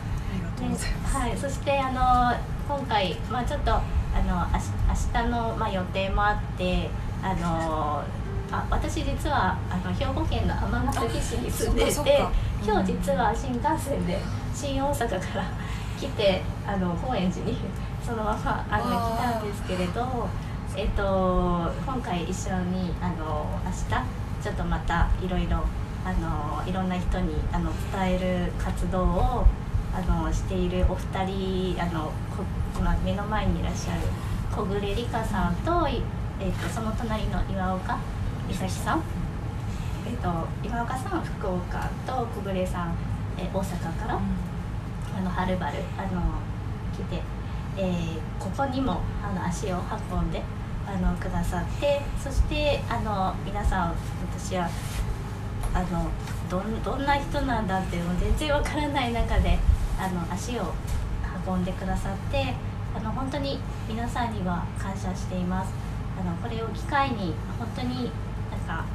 [0.59, 2.35] はい、そしてあの
[2.67, 3.81] 今回、まあ、ちょっとあ
[4.27, 4.71] のあし
[5.13, 6.89] 明日の、まあ、予定もあって
[7.23, 8.03] あの
[8.51, 12.25] あ私実はあの兵庫県の尼崎市に住んでいて
[12.65, 14.19] 今日実は新幹線で
[14.53, 15.45] 新大阪から
[15.99, 17.57] 来てあの高円寺に
[18.03, 20.27] そのままあの来たんですけれど、
[20.75, 25.57] えっと、今回一緒にあの明日ちょっとまたいろいろ
[26.05, 29.45] あのいろんな人にあの伝える活動を
[29.93, 32.05] あのしているお二人あの
[32.35, 32.43] こ
[32.77, 34.01] 今目の前にいらっしゃる
[34.55, 36.01] 小暮理香さんと,、い
[36.39, 37.97] えっとその隣の岩岡
[38.49, 39.03] 美咲さん、
[40.09, 40.27] えっと
[40.67, 42.95] 岩岡さん福岡と小暮さん、
[43.37, 44.19] え大阪から？
[45.15, 46.19] あのはるばるあの
[46.91, 47.21] 来て、
[47.77, 49.77] えーここにもあの足を
[50.11, 50.41] 運んで
[50.87, 53.95] あのくださってそしてあの皆さん
[54.33, 54.67] 私は
[55.73, 56.09] あの
[56.49, 59.59] どんどんな人なんだっていうの全然わからない中で
[59.99, 60.73] あの足を
[61.45, 62.55] 運んでくださって
[62.95, 65.71] あの本当に皆さんには感謝しています。
[66.19, 68.11] あのこれを機会に本当に
[68.69, 68.85] か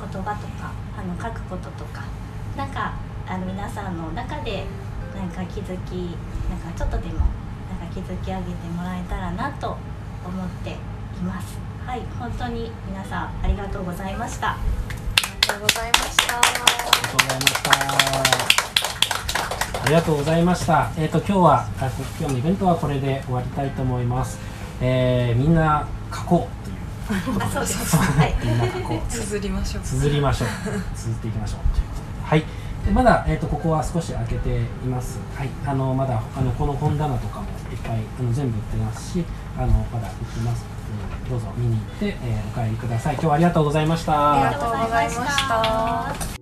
[0.00, 2.02] 言葉とかあの書くこととか
[2.56, 2.94] なんか
[3.28, 4.64] あの皆さんの中で
[5.14, 6.16] なんか気づき
[6.50, 7.20] なんかちょっとでも
[7.70, 9.76] なんか気づき上げてもらえたらなと
[10.24, 10.74] 思ってい
[11.22, 14.58] ますはい本当に皆さんありがとうございましたあ
[15.42, 16.38] りがとうございました。
[16.38, 16.82] ありがと
[17.14, 17.62] うございまし
[19.64, 19.80] た。
[19.82, 20.92] ありがとうございました。
[20.96, 21.90] えっ、と今日はあ
[22.20, 24.38] 今日のイベントはこれで終わりたいと思います。
[24.80, 26.59] えー、みんな書こうということ
[27.40, 28.34] あそうですはい
[28.74, 29.10] みんこう。
[29.10, 29.82] 綴りましょう。
[29.82, 30.48] 綴りましょう。
[30.96, 32.26] 綴っていきましょうということで。
[32.26, 32.44] はい。
[32.86, 35.18] でまだえっ、とここは少し開けています。
[35.36, 35.48] はい。
[35.66, 39.24] あのまだあのこの本棚とかもいっぱいあの全部売ってますし、
[39.58, 40.64] あのまだ売ってます。
[40.64, 43.14] えーどうぞ見に行って、えーお帰りください。
[43.14, 44.32] 今日はありがとうございました。
[44.32, 46.39] ありがとうございました。